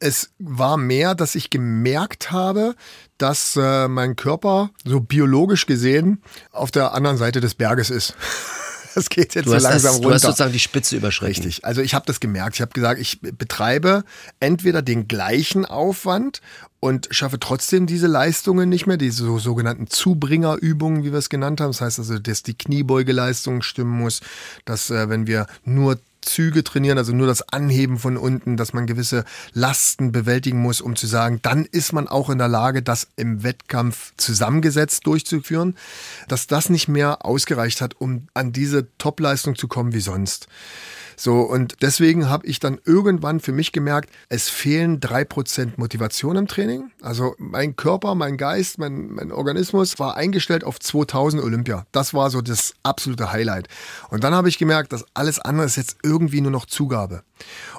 [0.00, 2.74] Es war mehr, dass ich gemerkt habe,
[3.18, 8.16] dass äh, mein Körper so biologisch gesehen auf der anderen Seite des Berges ist.
[8.94, 10.08] Das geht jetzt Du so langsam das, runter.
[10.08, 11.42] du hast sozusagen die Spitze überschritten.
[11.44, 11.64] Richtig.
[11.64, 12.56] Also ich habe das gemerkt.
[12.56, 14.04] Ich habe gesagt, ich betreibe
[14.40, 16.40] entweder den gleichen Aufwand
[16.80, 21.60] und schaffe trotzdem diese Leistungen nicht mehr, diese so, sogenannten Zubringerübungen, wie wir es genannt
[21.60, 21.70] haben.
[21.70, 24.20] Das heißt also, dass die Kniebeugeleistung stimmen muss,
[24.64, 28.86] dass äh, wenn wir nur Züge trainieren, also nur das Anheben von unten, dass man
[28.86, 33.08] gewisse Lasten bewältigen muss, um zu sagen, dann ist man auch in der Lage, das
[33.16, 35.76] im Wettkampf zusammengesetzt durchzuführen,
[36.28, 40.48] dass das nicht mehr ausgereicht hat, um an diese Topleistung zu kommen wie sonst.
[41.16, 46.36] So, und deswegen habe ich dann irgendwann für mich gemerkt, es fehlen drei Prozent Motivation
[46.36, 46.90] im Training.
[47.00, 51.86] Also mein Körper, mein Geist, mein, mein Organismus war eingestellt auf 2000 Olympia.
[51.92, 53.68] Das war so das absolute Highlight.
[54.10, 57.22] Und dann habe ich gemerkt, dass alles andere ist jetzt irgendwie nur noch Zugabe.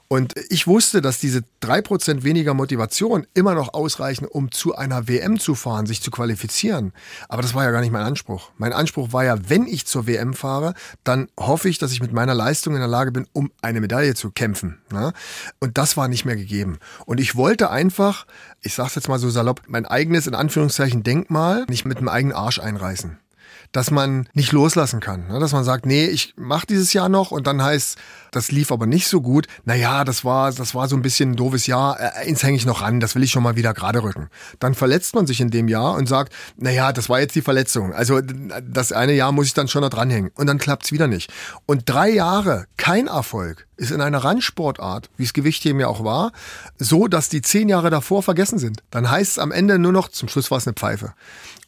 [0.07, 5.07] Und ich wusste, dass diese drei Prozent weniger Motivation immer noch ausreichen, um zu einer
[5.07, 6.93] WM zu fahren, sich zu qualifizieren.
[7.29, 8.51] Aber das war ja gar nicht mein Anspruch.
[8.57, 12.13] Mein Anspruch war ja, wenn ich zur WM fahre, dann hoffe ich, dass ich mit
[12.13, 14.77] meiner Leistung in der Lage bin, um eine Medaille zu kämpfen.
[14.91, 15.13] Ne?
[15.59, 16.77] Und das war nicht mehr gegeben.
[17.05, 18.27] Und ich wollte einfach,
[18.61, 22.35] ich sag's jetzt mal so salopp, mein eigenes, in Anführungszeichen, Denkmal nicht mit dem eigenen
[22.35, 23.17] Arsch einreißen
[23.73, 25.27] dass man nicht loslassen kann.
[25.27, 25.39] Ne?
[25.39, 27.97] Dass man sagt, nee, ich mache dieses Jahr noch und dann heißt,
[28.33, 29.47] das lief aber nicht so gut.
[29.63, 31.99] Naja, das war, das war so ein bisschen ein doofes Jahr.
[31.99, 34.29] Äh, eins hänge ich noch ran, das will ich schon mal wieder gerade rücken.
[34.59, 37.93] Dann verletzt man sich in dem Jahr und sagt, naja, das war jetzt die Verletzung.
[37.93, 40.31] Also das eine Jahr muss ich dann schon noch dranhängen.
[40.35, 41.31] Und dann klappt's wieder nicht.
[41.65, 46.31] Und drei Jahre kein Erfolg ist in einer Randsportart, wie es Gewichtheben ja auch war,
[46.77, 48.83] so, dass die zehn Jahre davor vergessen sind.
[48.91, 51.13] Dann heißt es am Ende nur noch, zum Schluss war es eine Pfeife.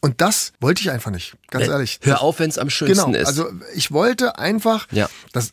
[0.00, 1.98] Und das wollte ich einfach nicht, ganz ehrlich.
[2.02, 3.26] Hör auf, wenn es am schönsten genau, ist.
[3.26, 5.08] Also ich wollte einfach, ja.
[5.32, 5.52] das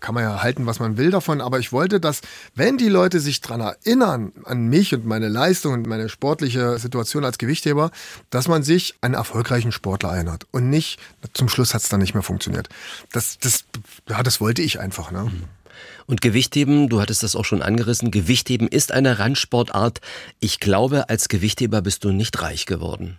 [0.00, 2.20] kann man ja halten, was man will davon, aber ich wollte, dass,
[2.54, 7.24] wenn die Leute sich dran erinnern, an mich und meine Leistung und meine sportliche Situation
[7.24, 7.90] als Gewichtheber,
[8.30, 10.98] dass man sich einen erfolgreichen Sportler erinnert und nicht,
[11.32, 12.68] zum Schluss hat es dann nicht mehr funktioniert.
[13.12, 13.64] Das, das,
[14.08, 15.10] ja, das wollte ich einfach.
[15.10, 15.24] Ne?
[15.24, 15.44] Mhm.
[16.06, 20.00] Und Gewichtheben, du hattest das auch schon angerissen, Gewichtheben ist eine Randsportart.
[20.40, 23.18] Ich glaube, als Gewichtheber bist du nicht reich geworden.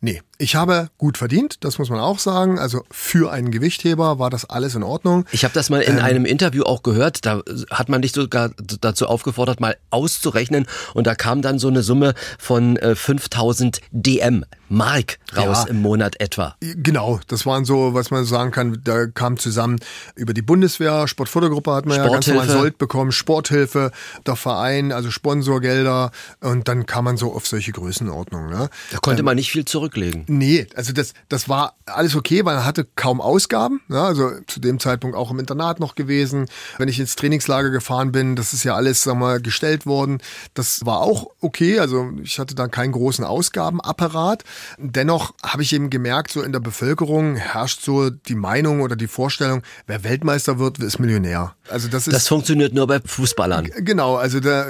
[0.00, 2.58] Nee, ich habe gut verdient, das muss man auch sagen.
[2.58, 5.24] Also für einen Gewichtheber war das alles in Ordnung.
[5.32, 8.50] Ich habe das mal in ähm, einem Interview auch gehört, da hat man dich sogar
[8.80, 14.44] dazu aufgefordert, mal auszurechnen und da kam dann so eine Summe von äh, 5000 DM.
[14.68, 16.56] Mark raus ja, im Monat etwa.
[16.60, 19.78] Genau, das waren so, was man sagen kann, da kam zusammen
[20.16, 23.90] über die Bundeswehr, Sportfördergruppe hat man ja ganz normal Sold bekommen, Sporthilfe,
[24.26, 26.10] der Verein, also Sponsorgelder
[26.40, 28.50] und dann kam man so auf solche Größenordnungen.
[28.50, 28.68] Ne?
[28.90, 30.24] Da konnte ähm, man nicht viel zurücklegen.
[30.26, 34.00] Nee, also das, das war alles okay, weil man hatte kaum Ausgaben, ne?
[34.00, 36.46] also zu dem Zeitpunkt auch im Internat noch gewesen.
[36.78, 40.18] Wenn ich ins Trainingslager gefahren bin, das ist ja alles, sag mal, gestellt worden.
[40.54, 44.44] Das war auch okay, also ich hatte da keinen großen Ausgabenapparat.
[44.78, 49.06] Dennoch habe ich eben gemerkt, so in der Bevölkerung herrscht so die Meinung oder die
[49.06, 51.54] Vorstellung, wer Weltmeister wird, ist Millionär.
[51.68, 52.13] Also das ist.
[52.14, 53.70] Das funktioniert nur bei Fußballern.
[53.78, 54.66] Genau, also da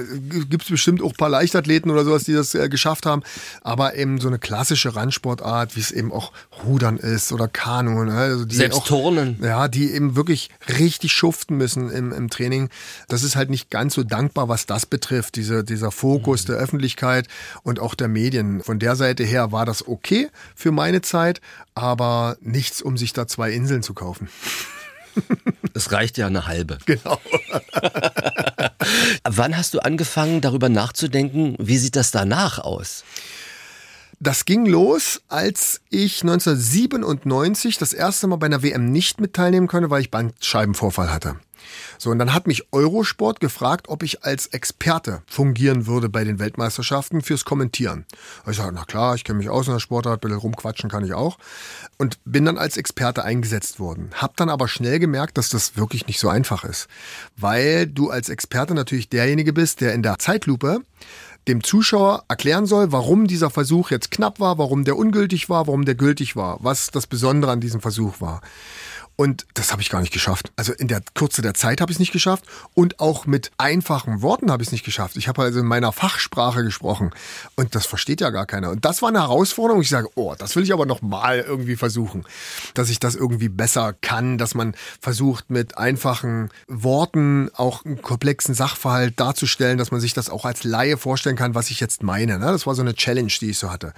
[0.48, 3.22] gibt es bestimmt auch ein paar Leichtathleten oder sowas, die das äh, geschafft haben.
[3.60, 6.32] Aber eben so eine klassische Randsportart, wie es eben auch
[6.64, 8.04] Rudern ist oder Kanu.
[8.04, 8.14] Ne?
[8.14, 9.38] Also die Selbst auch, Turnen.
[9.42, 12.70] Ja, die eben wirklich richtig schuften müssen im, im Training.
[13.08, 15.36] Das ist halt nicht ganz so dankbar, was das betrifft.
[15.36, 16.52] Diese, dieser Fokus mhm.
[16.52, 17.28] der Öffentlichkeit
[17.62, 18.62] und auch der Medien.
[18.62, 21.42] Von der Seite her war das okay für meine Zeit,
[21.74, 24.30] aber nichts, um sich da zwei Inseln zu kaufen.
[25.74, 26.78] Es reicht ja eine halbe.
[26.86, 27.20] Genau.
[29.24, 33.04] Wann hast du angefangen, darüber nachzudenken, wie sieht das danach aus?
[34.20, 39.66] Das ging los, als ich 1997 das erste Mal bei einer WM nicht mit teilnehmen
[39.66, 41.36] konnte, weil ich Bandscheibenvorfall hatte.
[41.98, 46.38] So, und dann hat mich Eurosport gefragt, ob ich als Experte fungieren würde bei den
[46.38, 48.04] Weltmeisterschaften fürs Kommentieren.
[48.44, 50.90] Und ich sage, na klar, ich kenne mich aus in der Sportart, ein bisschen rumquatschen
[50.90, 51.38] kann ich auch.
[51.98, 54.10] Und bin dann als Experte eingesetzt worden.
[54.14, 56.88] Hab dann aber schnell gemerkt, dass das wirklich nicht so einfach ist.
[57.36, 60.80] Weil du als Experte natürlich derjenige bist, der in der Zeitlupe
[61.48, 65.84] dem Zuschauer erklären soll, warum dieser Versuch jetzt knapp war, warum der ungültig war, warum
[65.84, 68.40] der gültig war, was das Besondere an diesem Versuch war.
[69.16, 70.52] Und das habe ich gar nicht geschafft.
[70.56, 72.44] Also in der Kürze der Zeit habe ich es nicht geschafft
[72.74, 75.16] und auch mit einfachen Worten habe ich es nicht geschafft.
[75.16, 77.10] Ich habe also in meiner Fachsprache gesprochen
[77.54, 78.70] und das versteht ja gar keiner.
[78.70, 79.82] Und das war eine Herausforderung.
[79.82, 82.24] Ich sage, oh, das will ich aber noch mal irgendwie versuchen,
[82.74, 88.54] dass ich das irgendwie besser kann, dass man versucht mit einfachen Worten auch einen komplexen
[88.54, 92.40] Sachverhalt darzustellen, dass man sich das auch als Laie vorstellen kann, was ich jetzt meine.
[92.40, 92.46] Ne?
[92.46, 93.92] Das war so eine Challenge, die ich so hatte.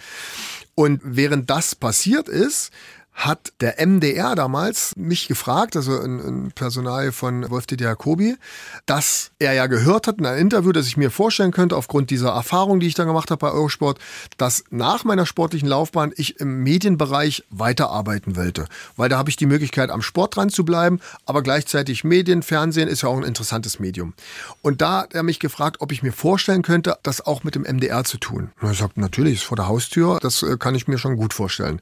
[0.74, 2.70] Und während das passiert ist,
[3.16, 8.36] hat der MDR damals mich gefragt, also ein, ein Personal von Wolf-Dieter Jacobi,
[8.84, 12.28] dass er ja gehört hat in einem Interview, dass ich mir vorstellen könnte, aufgrund dieser
[12.30, 13.98] Erfahrung, die ich dann gemacht habe bei Eurosport,
[14.36, 18.66] dass nach meiner sportlichen Laufbahn ich im Medienbereich weiterarbeiten wollte.
[18.96, 22.88] Weil da habe ich die Möglichkeit, am Sport dran zu bleiben, aber gleichzeitig Medien, Fernsehen
[22.88, 24.12] ist ja auch ein interessantes Medium.
[24.60, 27.62] Und da hat er mich gefragt, ob ich mir vorstellen könnte, das auch mit dem
[27.62, 28.50] MDR zu tun.
[28.60, 31.32] Und ich sagte, natürlich, ist vor der Haustür, das äh, kann ich mir schon gut
[31.32, 31.80] vorstellen.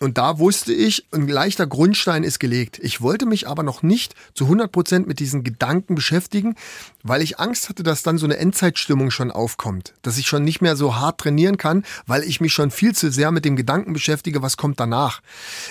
[0.00, 2.78] Und da wusste wusste ich, ein leichter Grundstein ist gelegt.
[2.80, 6.54] Ich wollte mich aber noch nicht zu 100 Prozent mit diesen Gedanken beschäftigen,
[7.02, 9.94] weil ich Angst hatte, dass dann so eine Endzeitstimmung schon aufkommt.
[10.02, 13.10] Dass ich schon nicht mehr so hart trainieren kann, weil ich mich schon viel zu
[13.10, 15.20] sehr mit dem Gedanken beschäftige, was kommt danach.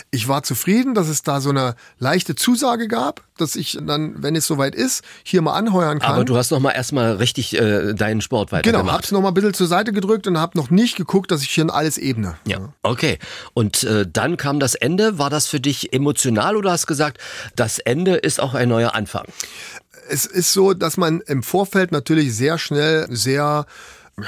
[0.10, 4.36] Ich war zufrieden, dass es da so eine leichte Zusage gab, dass ich dann, wenn
[4.36, 6.16] es soweit ist, hier mal anheuern kann.
[6.16, 8.84] Aber du hast noch mal erstmal richtig äh, deinen Sport weitergemacht.
[8.84, 11.44] Genau, hab's noch mal ein bisschen zur Seite gedrückt und hab noch nicht geguckt, dass
[11.44, 12.36] ich hier alles ebne.
[12.46, 13.20] Ja, okay.
[13.54, 15.18] Und äh, dann kam das Ende.
[15.18, 17.20] War das für dich emotional oder hast gesagt,
[17.56, 19.26] das Ende ist auch ein neuer Anfang?
[20.10, 23.66] Es ist so, dass man im Vorfeld natürlich sehr schnell sehr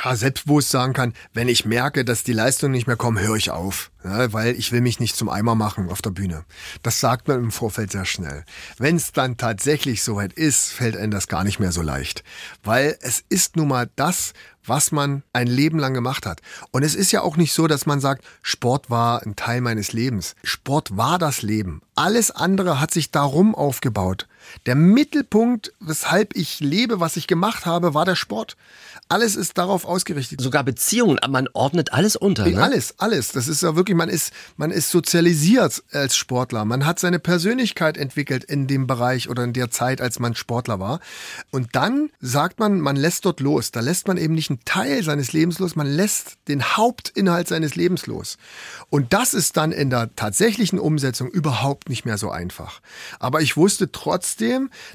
[0.04, 3.52] ja, selbstbewusst sagen kann, wenn ich merke, dass die Leistungen nicht mehr kommen, höre ich
[3.52, 6.46] auf, ja, weil ich will mich nicht zum Eimer machen auf der Bühne.
[6.82, 8.46] Das sagt man im Vorfeld sehr schnell.
[8.78, 12.24] Wenn es dann tatsächlich soweit ist, fällt einem das gar nicht mehr so leicht,
[12.64, 14.34] weil es ist nun mal das,
[14.66, 16.42] was man ein Leben lang gemacht hat.
[16.72, 19.94] Und es ist ja auch nicht so, dass man sagt, Sport war ein Teil meines
[19.94, 20.36] Lebens.
[20.44, 21.82] Sport war das Leben.
[21.96, 24.28] Alles andere hat sich darum aufgebaut.
[24.66, 28.56] Der Mittelpunkt, weshalb ich lebe, was ich gemacht habe, war der Sport.
[29.10, 30.42] Alles ist darauf ausgerichtet.
[30.42, 32.48] Sogar Beziehungen, man ordnet alles unter.
[32.48, 32.62] Ne?
[32.62, 33.32] Alles, alles.
[33.32, 36.66] Das ist ja wirklich, man ist, man ist sozialisiert als Sportler.
[36.66, 40.80] Man hat seine Persönlichkeit entwickelt in dem Bereich oder in der Zeit, als man Sportler
[40.80, 41.00] war.
[41.52, 43.72] Und dann sagt man, man lässt dort los.
[43.72, 47.76] Da lässt man eben nicht einen Teil seines Lebens los, man lässt den Hauptinhalt seines
[47.76, 48.38] Lebens los.
[48.90, 52.82] Und das ist dann in der tatsächlichen Umsetzung überhaupt nicht mehr so einfach.
[53.20, 54.43] Aber ich wusste trotzdem,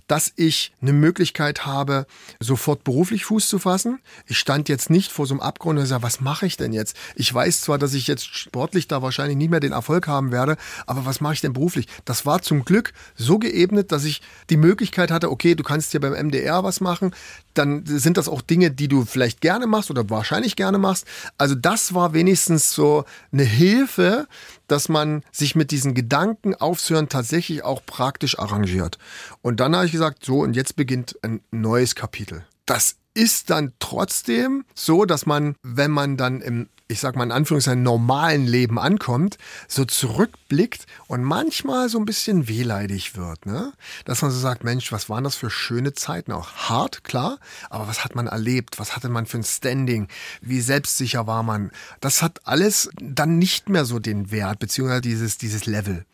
[0.07, 2.07] dass ich eine Möglichkeit habe,
[2.41, 4.01] sofort beruflich Fuß zu fassen.
[4.27, 6.97] Ich stand jetzt nicht vor so einem Abgrund und sage, was mache ich denn jetzt?
[7.15, 10.57] Ich weiß zwar, dass ich jetzt sportlich da wahrscheinlich nicht mehr den Erfolg haben werde,
[10.87, 11.87] aber was mache ich denn beruflich?
[12.05, 16.01] Das war zum Glück so geebnet, dass ich die Möglichkeit hatte, okay, du kannst hier
[16.01, 17.15] beim MDR was machen,
[17.55, 21.07] dann sind das auch Dinge, die du vielleicht gerne machst oder wahrscheinlich gerne machst.
[21.39, 24.29] Also das war wenigstens so eine Hilfe,
[24.69, 28.99] dass man sich mit diesen Gedanken aufzuhören tatsächlich auch praktisch arrangiert.
[29.43, 32.47] Und dann habe ich gesagt, so und jetzt beginnt ein neues Kapitel.
[32.67, 37.33] Das ist dann trotzdem so, dass man, wenn man dann im ich sag mal in
[37.33, 39.37] Anführungszeichen, normalen Leben ankommt,
[39.69, 43.45] so zurückblickt und manchmal so ein bisschen wehleidig wird.
[43.45, 43.75] Ne?
[44.07, 46.33] Dass man so sagt, Mensch, was waren das für schöne Zeiten?
[46.33, 48.79] Auch hart, klar, aber was hat man erlebt?
[48.79, 50.09] Was hatte man für ein Standing?
[50.41, 51.73] Wie selbstsicher war man?
[52.01, 56.07] Das hat alles dann nicht mehr so den Wert, beziehungsweise dieses, dieses Level.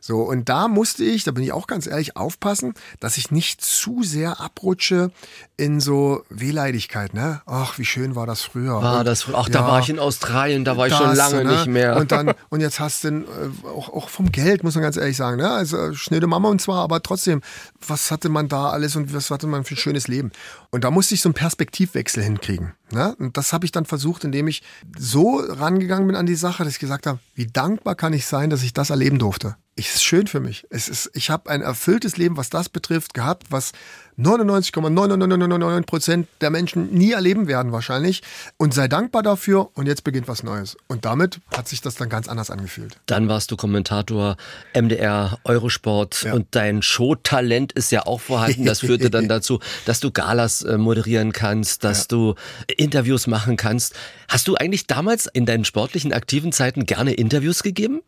[0.00, 3.60] So, und da musste ich, da bin ich auch ganz ehrlich, aufpassen, dass ich nicht
[3.60, 5.10] zu sehr abrutsche
[5.58, 7.12] in so Wehleidigkeit.
[7.12, 7.42] Ne?
[7.44, 8.80] Ach, wie schön war das früher.
[8.80, 11.14] War und, das, ach, ja, da war ich in Australien Australien, da war ich schon
[11.14, 11.52] lange ne?
[11.52, 11.96] nicht mehr.
[11.96, 13.24] Und dann, und jetzt hast du äh,
[13.66, 15.50] auch, auch vom Geld, muss man ganz ehrlich sagen, ne?
[15.50, 17.42] Also schnöde Mama und zwar, aber trotzdem,
[17.86, 20.32] was hatte man da alles und was hatte man für ein schönes Leben?
[20.70, 22.72] Und da musste ich so einen Perspektivwechsel hinkriegen.
[22.90, 23.14] Ne?
[23.18, 24.62] Und das habe ich dann versucht, indem ich
[24.98, 28.50] so rangegangen bin an die Sache, dass ich gesagt habe, wie dankbar kann ich sein,
[28.50, 29.56] dass ich das erleben durfte.
[29.74, 30.66] Es ist schön für mich.
[30.68, 33.72] Es ist, ich habe ein erfülltes Leben, was das betrifft, gehabt, was
[34.18, 38.22] 99,99999 Prozent der Menschen nie erleben werden wahrscheinlich.
[38.58, 40.76] Und sei dankbar dafür und jetzt beginnt was Neues.
[40.88, 42.96] Und damit hat sich das dann ganz anders angefühlt.
[43.06, 44.36] Dann warst du Kommentator
[44.74, 46.34] MDR, Eurosport ja.
[46.34, 48.66] und dein Showtalent ist ja auch vorhanden.
[48.66, 52.06] Das führte dann dazu, dass du Galas äh, moderieren kannst, dass ja.
[52.08, 52.34] du
[52.76, 53.94] Interviews machen kannst.
[54.28, 58.02] Hast du eigentlich damals in deinen sportlichen aktiven Zeiten gerne Interviews gegeben?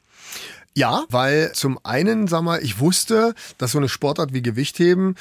[0.76, 5.14] Ja, weil zum einen, sag mal, ich wusste, dass so eine Sportart wie Gewichtheben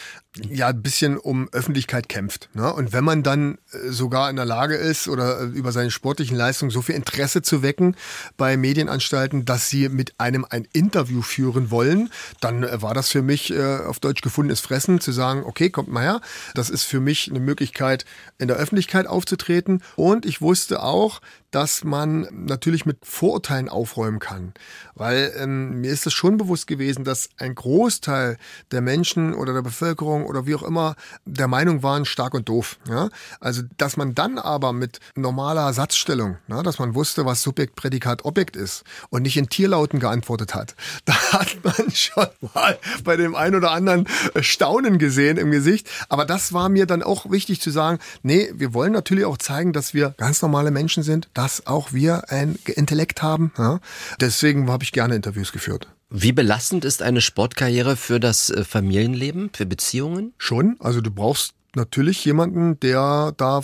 [0.49, 2.49] ja ein bisschen um Öffentlichkeit kämpft.
[2.56, 2.74] Ne?
[2.74, 6.36] Und wenn man dann äh, sogar in der Lage ist oder äh, über seine sportlichen
[6.36, 7.95] Leistungen so viel Interesse zu wecken
[8.36, 13.22] bei Medienanstalten, dass sie mit einem ein Interview führen wollen, dann äh, war das für
[13.22, 16.22] mich auf Deutsch gefundenes Fressen, zu sagen, okay, kommt mal her.
[16.56, 18.06] Das ist für mich eine Möglichkeit,
[18.39, 19.84] in der Öffentlichkeit aufzutreten.
[19.95, 21.22] Und ich wusste auch,
[21.54, 24.54] dass man natürlich mit Vorurteilen aufräumen kann.
[24.95, 28.38] Weil ähm, mir ist es schon bewusst gewesen, dass ein Großteil
[28.72, 30.95] der Menschen oder der Bevölkerung oder wie auch immer
[31.26, 32.80] der Meinung waren, stark und doof.
[32.89, 33.10] Ja?
[33.39, 38.26] Also, dass man dann aber mit normaler Satzstellung, ja, dass man wusste, was Subjekt, Prädikat,
[38.26, 40.76] Objekt ist und nicht in Tierlauten geantwortet hat,
[41.06, 44.08] da hat man schon mal bei dem einen oder anderen
[44.41, 45.88] Staunen gesehen im Gesicht.
[46.10, 49.72] Aber das war mir dann auch wichtig zu sagen, nee, wir wollen natürlich auch zeigen,
[49.72, 53.52] dass wir ganz normale Menschen sind, dass auch wir ein Intellekt haben.
[53.58, 53.80] Ja?
[54.20, 55.88] Deswegen habe ich gerne Interviews geführt.
[56.10, 60.34] Wie belastend ist eine Sportkarriere für das äh, Familienleben, für Beziehungen?
[60.38, 60.76] Schon.
[60.80, 63.62] Also du brauchst natürlich jemanden, der da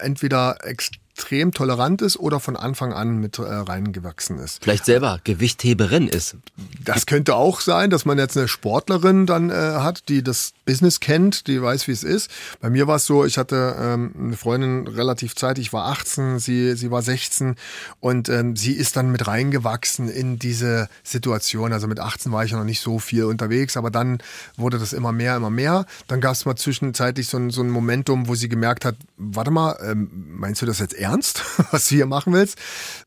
[0.00, 4.62] entweder extrem extrem tolerant ist oder von Anfang an mit äh, reingewachsen ist.
[4.62, 6.36] Vielleicht selber Gewichtheberin ist.
[6.84, 10.98] Das könnte auch sein, dass man jetzt eine Sportlerin dann äh, hat, die das Business
[10.98, 12.30] kennt, die weiß, wie es ist.
[12.60, 16.40] Bei mir war es so, ich hatte ähm, eine Freundin relativ zeitig, ich war 18,
[16.40, 17.54] sie, sie war 16
[18.00, 21.72] und ähm, sie ist dann mit reingewachsen in diese Situation.
[21.72, 24.18] Also mit 18 war ich ja noch nicht so viel unterwegs, aber dann
[24.56, 25.86] wurde das immer mehr, immer mehr.
[26.08, 29.52] Dann gab es mal zwischenzeitlich so ein, so ein Momentum, wo sie gemerkt hat, warte
[29.52, 32.58] mal, ähm, meinst du das jetzt ernst, was du hier machen willst?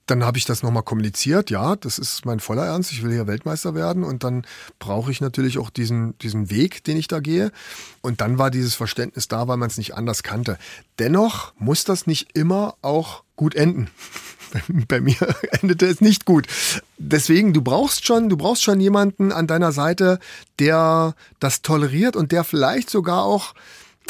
[0.05, 1.49] Dann habe ich das nochmal kommuniziert.
[1.49, 2.91] Ja, das ist mein voller Ernst.
[2.91, 4.03] Ich will hier Weltmeister werden.
[4.03, 4.45] Und dann
[4.79, 7.51] brauche ich natürlich auch diesen, diesen Weg, den ich da gehe.
[8.01, 10.57] Und dann war dieses Verständnis da, weil man es nicht anders kannte.
[10.99, 13.89] Dennoch muss das nicht immer auch gut enden.
[14.87, 15.17] Bei mir
[15.61, 16.47] endete es nicht gut.
[16.97, 20.19] Deswegen, du brauchst schon, du brauchst schon jemanden an deiner Seite,
[20.59, 23.53] der das toleriert und der vielleicht sogar auch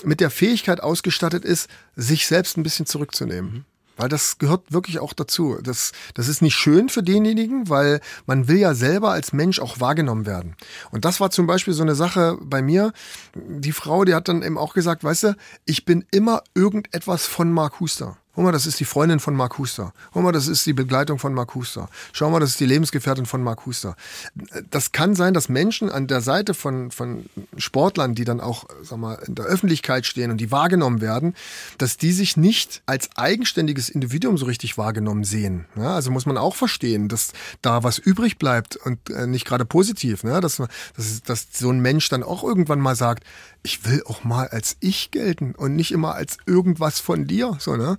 [0.04, 3.66] mit der Fähigkeit ausgestattet ist, sich selbst ein bisschen zurückzunehmen.
[3.98, 5.58] Weil das gehört wirklich auch dazu.
[5.62, 9.80] Das, das ist nicht schön für denjenigen, weil man will ja selber als Mensch auch
[9.80, 10.56] wahrgenommen werden.
[10.92, 12.94] Und das war zum Beispiel so eine Sache bei mir.
[13.36, 15.36] Die Frau, die hat dann eben auch gesagt, weißt du,
[15.66, 18.18] ich bin immer irgendetwas von Mark Huster.
[18.38, 19.94] Guck mal, das ist die Freundin von Mark Huster.
[20.14, 21.90] Guck mal, das ist die Begleitung von Mark Huster.
[22.14, 23.96] Schau mal, das ist die Lebensgefährtin von Mark Huster.
[24.70, 27.26] Das kann sein, dass Menschen an der Seite von, von
[27.58, 31.34] Sportlern, die dann auch sag mal, in der Öffentlichkeit stehen und die wahrgenommen werden,
[31.80, 35.66] dass die sich nicht als eigenständiges Individuum so richtig wahrgenommen sehen.
[35.76, 37.34] Ja, also muss man auch verstehen, dass
[37.64, 40.24] da was übrig bleibt und äh, nicht gerade positiv.
[40.24, 40.42] Ne?
[40.42, 40.62] Dass,
[40.96, 43.24] dass, dass so ein Mensch dann auch irgendwann mal sagt,
[43.68, 47.58] ich will auch mal als ich gelten und nicht immer als irgendwas von dir.
[47.60, 47.98] So, ne?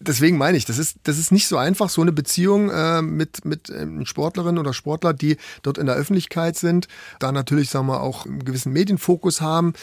[0.00, 3.44] Deswegen meine ich, das ist, das ist nicht so einfach, so eine Beziehung äh, mit,
[3.44, 6.88] mit ähm, Sportlerinnen oder Sportler, die dort in der Öffentlichkeit sind,
[7.20, 9.74] da natürlich, sagen wir, auch einen gewissen Medienfokus haben,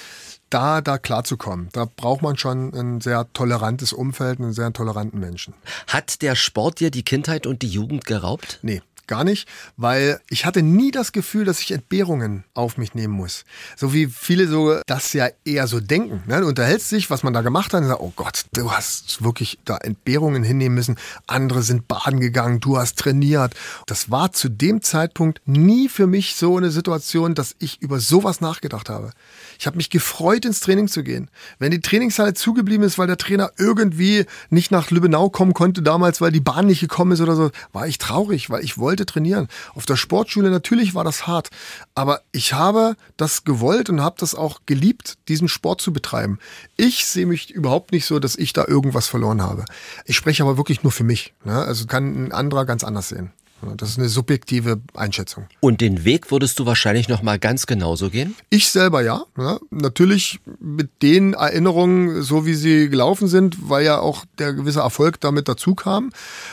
[0.50, 1.70] da, da klarzukommen.
[1.72, 5.54] Da braucht man schon ein sehr tolerantes Umfeld, einen sehr toleranten Menschen.
[5.88, 8.60] Hat der Sport dir die Kindheit und die Jugend geraubt?
[8.62, 8.82] Nee.
[9.06, 13.44] Gar nicht, weil ich hatte nie das Gefühl, dass ich Entbehrungen auf mich nehmen muss.
[13.76, 16.24] So wie viele so das ja eher so denken.
[16.26, 16.40] Ne?
[16.40, 19.60] Du unterhältst dich, was man da gemacht hat, und sagst, oh Gott, du hast wirklich
[19.66, 20.98] da Entbehrungen hinnehmen müssen.
[21.28, 23.54] Andere sind baden gegangen, du hast trainiert.
[23.88, 28.40] Das war zu dem Zeitpunkt nie für mich so eine Situation, dass ich über sowas
[28.40, 29.12] nachgedacht habe.
[29.60, 31.30] Ich habe mich gefreut, ins Training zu gehen.
[31.60, 36.22] Wenn die Trainingshalle zugeblieben ist, weil der Trainer irgendwie nicht nach Lübbenau kommen konnte damals,
[36.22, 39.06] weil die Bahn nicht gekommen ist oder so, war ich traurig, weil ich wollte wollte
[39.06, 39.48] trainieren.
[39.74, 41.50] Auf der Sportschule natürlich war das hart,
[41.96, 46.38] aber ich habe das gewollt und habe das auch geliebt, diesen Sport zu betreiben.
[46.78, 49.66] Ich sehe mich überhaupt nicht so, dass ich da irgendwas verloren habe.
[50.06, 51.34] Ich spreche aber wirklich nur für mich.
[51.44, 51.56] Ne?
[51.56, 53.32] Also kann ein anderer ganz anders sehen.
[53.78, 55.46] Das ist eine subjektive Einschätzung.
[55.60, 58.36] Und den Weg würdest du wahrscheinlich noch mal ganz genauso gehen?
[58.50, 59.26] Ich selber ja.
[59.38, 59.60] ja.
[59.70, 65.20] Natürlich mit den Erinnerungen, so wie sie gelaufen sind, weil ja auch der gewisse Erfolg
[65.22, 66.12] damit dazu kam.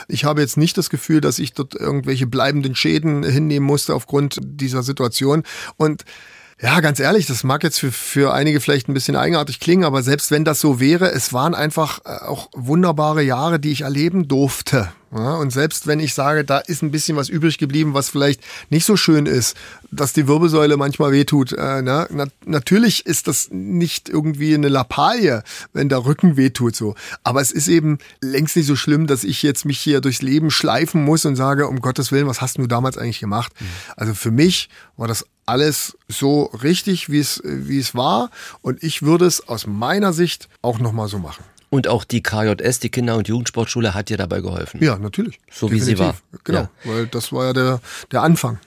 [0.08, 4.38] Ich habe jetzt nicht das Gefühl, dass ich dort irgendwelche bleibenden Schäden hinnehmen musste aufgrund
[4.42, 5.42] dieser Situation.
[5.76, 6.04] Und
[6.62, 10.02] ja, ganz ehrlich, das mag jetzt für, für einige vielleicht ein bisschen eigenartig klingen, aber
[10.02, 14.28] selbst wenn das so wäre, es waren einfach äh, auch wunderbare Jahre, die ich erleben
[14.28, 14.92] durfte.
[15.12, 18.42] Ja, und selbst wenn ich sage, da ist ein bisschen was übrig geblieben, was vielleicht
[18.68, 19.56] nicht so schön ist,
[19.90, 21.52] dass die Wirbelsäule manchmal wehtut.
[21.52, 25.42] Äh, na, na, natürlich ist das nicht irgendwie eine Lappalie,
[25.72, 26.94] wenn der Rücken wehtut so.
[27.24, 30.50] Aber es ist eben längst nicht so schlimm, dass ich jetzt mich hier durchs Leben
[30.50, 33.52] schleifen muss und sage, um Gottes Willen, was hast du damals eigentlich gemacht?
[33.58, 33.66] Mhm.
[33.96, 38.30] Also für mich war das alles so richtig, wie es, wie es war.
[38.62, 41.44] Und ich würde es aus meiner Sicht auch nochmal so machen.
[41.72, 44.82] Und auch die KJS, die Kinder- und Jugendsportschule, hat dir dabei geholfen.
[44.82, 45.38] Ja, natürlich.
[45.52, 45.88] So Definitiv.
[45.88, 46.16] wie sie war.
[46.42, 46.70] Genau, ja.
[46.84, 47.80] weil das war ja der,
[48.10, 48.58] der Anfang.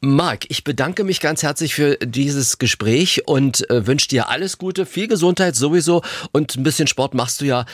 [0.00, 4.86] Marc, ich bedanke mich ganz herzlich für dieses Gespräch und äh, wünsche dir alles Gute,
[4.86, 7.64] viel Gesundheit sowieso und ein bisschen Sport machst du ja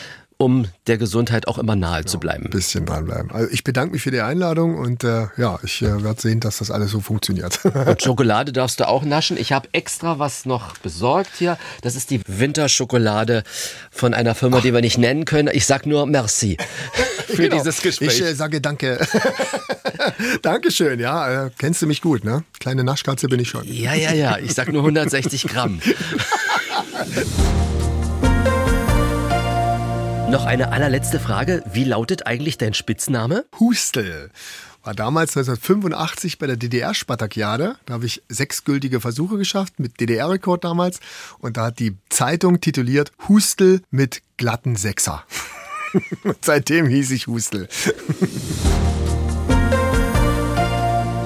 [0.41, 2.47] um der Gesundheit auch immer nahe genau, zu bleiben.
[2.47, 3.31] Ein bisschen dranbleiben.
[3.31, 6.59] Also ich bedanke mich für die Einladung und äh, ja, ich äh, werde sehen, dass
[6.59, 7.63] das alles so funktioniert.
[7.87, 9.37] und Schokolade darfst du auch naschen.
[9.37, 11.59] Ich habe extra was noch besorgt hier.
[11.83, 13.43] Das ist die Winterschokolade
[13.91, 14.63] von einer Firma, Ach.
[14.63, 15.51] die wir nicht nennen können.
[15.53, 16.57] Ich sag nur Merci
[17.27, 17.57] für genau.
[17.57, 18.19] dieses Gespräch.
[18.19, 19.07] Ich äh, sage Danke.
[20.43, 21.49] Dankeschön, ja.
[21.49, 22.45] Äh, kennst du mich gut, ne?
[22.61, 23.65] Kleine Naschkatze bin ich schon.
[23.67, 24.39] Ja, ja, ja.
[24.39, 25.83] Ich sag nur 160 Gramm.
[30.31, 31.65] Noch eine allerletzte Frage.
[31.73, 33.47] Wie lautet eigentlich dein Spitzname?
[33.59, 34.31] Hustel.
[34.85, 37.75] War damals 1985 bei der DDR-Spartakiade.
[37.85, 41.01] Da habe ich sechs gültige Versuche geschafft mit DDR-Rekord damals.
[41.41, 45.25] Und da hat die Zeitung tituliert Hustel mit glatten Sechser.
[46.43, 47.69] seitdem hieß ich Hustel.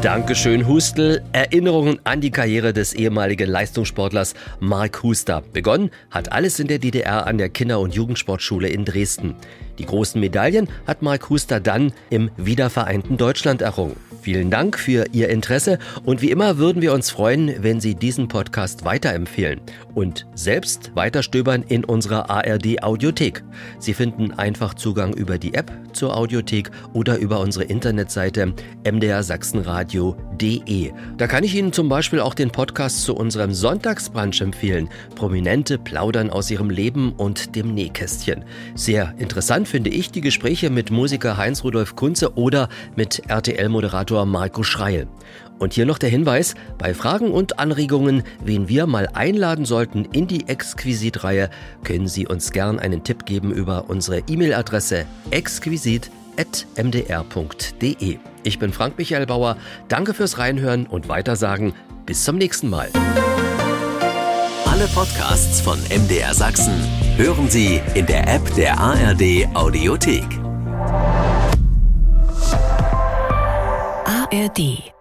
[0.05, 1.24] Dankeschön, Hustel.
[1.32, 5.42] Erinnerungen an die Karriere des ehemaligen Leistungssportlers Mark Huster.
[5.55, 9.34] Begonnen hat alles in der DDR an der Kinder- und Jugendsportschule in Dresden.
[9.78, 13.96] Die großen Medaillen hat Mark Huster dann im wiedervereinten Deutschland errungen.
[14.25, 18.27] Vielen Dank für Ihr Interesse und wie immer würden wir uns freuen, wenn Sie diesen
[18.27, 19.61] Podcast weiterempfehlen
[19.95, 23.45] und selbst weiterstöbern in unserer ARD Audiothek.
[23.79, 28.55] Sie finden einfach Zugang über die App zur Audiothek oder über unsere Internetseite
[28.91, 30.93] mdrsachsenradio.de.
[31.18, 34.89] Da kann ich Ihnen zum Beispiel auch den Podcast zu unserem Sonntagsbrunch empfehlen.
[35.16, 38.47] Prominente plaudern aus ihrem Leben und dem Nähkästchen.
[38.75, 45.09] Sehr interessant finde ich die Gespräche mit Musiker Heinz-Rudolf Kunze oder mit RTL-Moderator Marco Schreil.
[45.59, 50.27] Und hier noch der Hinweis, bei Fragen und Anregungen, wen wir mal einladen sollten in
[50.27, 51.49] die Exquisit-Reihe,
[51.85, 58.19] können Sie uns gern einen Tipp geben über unsere E-Mail-Adresse exquisit.mdr.de.
[58.43, 59.57] Ich bin Frank Michael Bauer,
[59.89, 61.75] danke fürs Reinhören und Weitersagen.
[62.07, 62.91] Bis zum nächsten Mal.
[64.67, 66.75] Alle Podcasts von MDR Sachsen
[67.17, 70.27] hören Sie in der App der ARD Audiothek.
[74.35, 74.93] ARD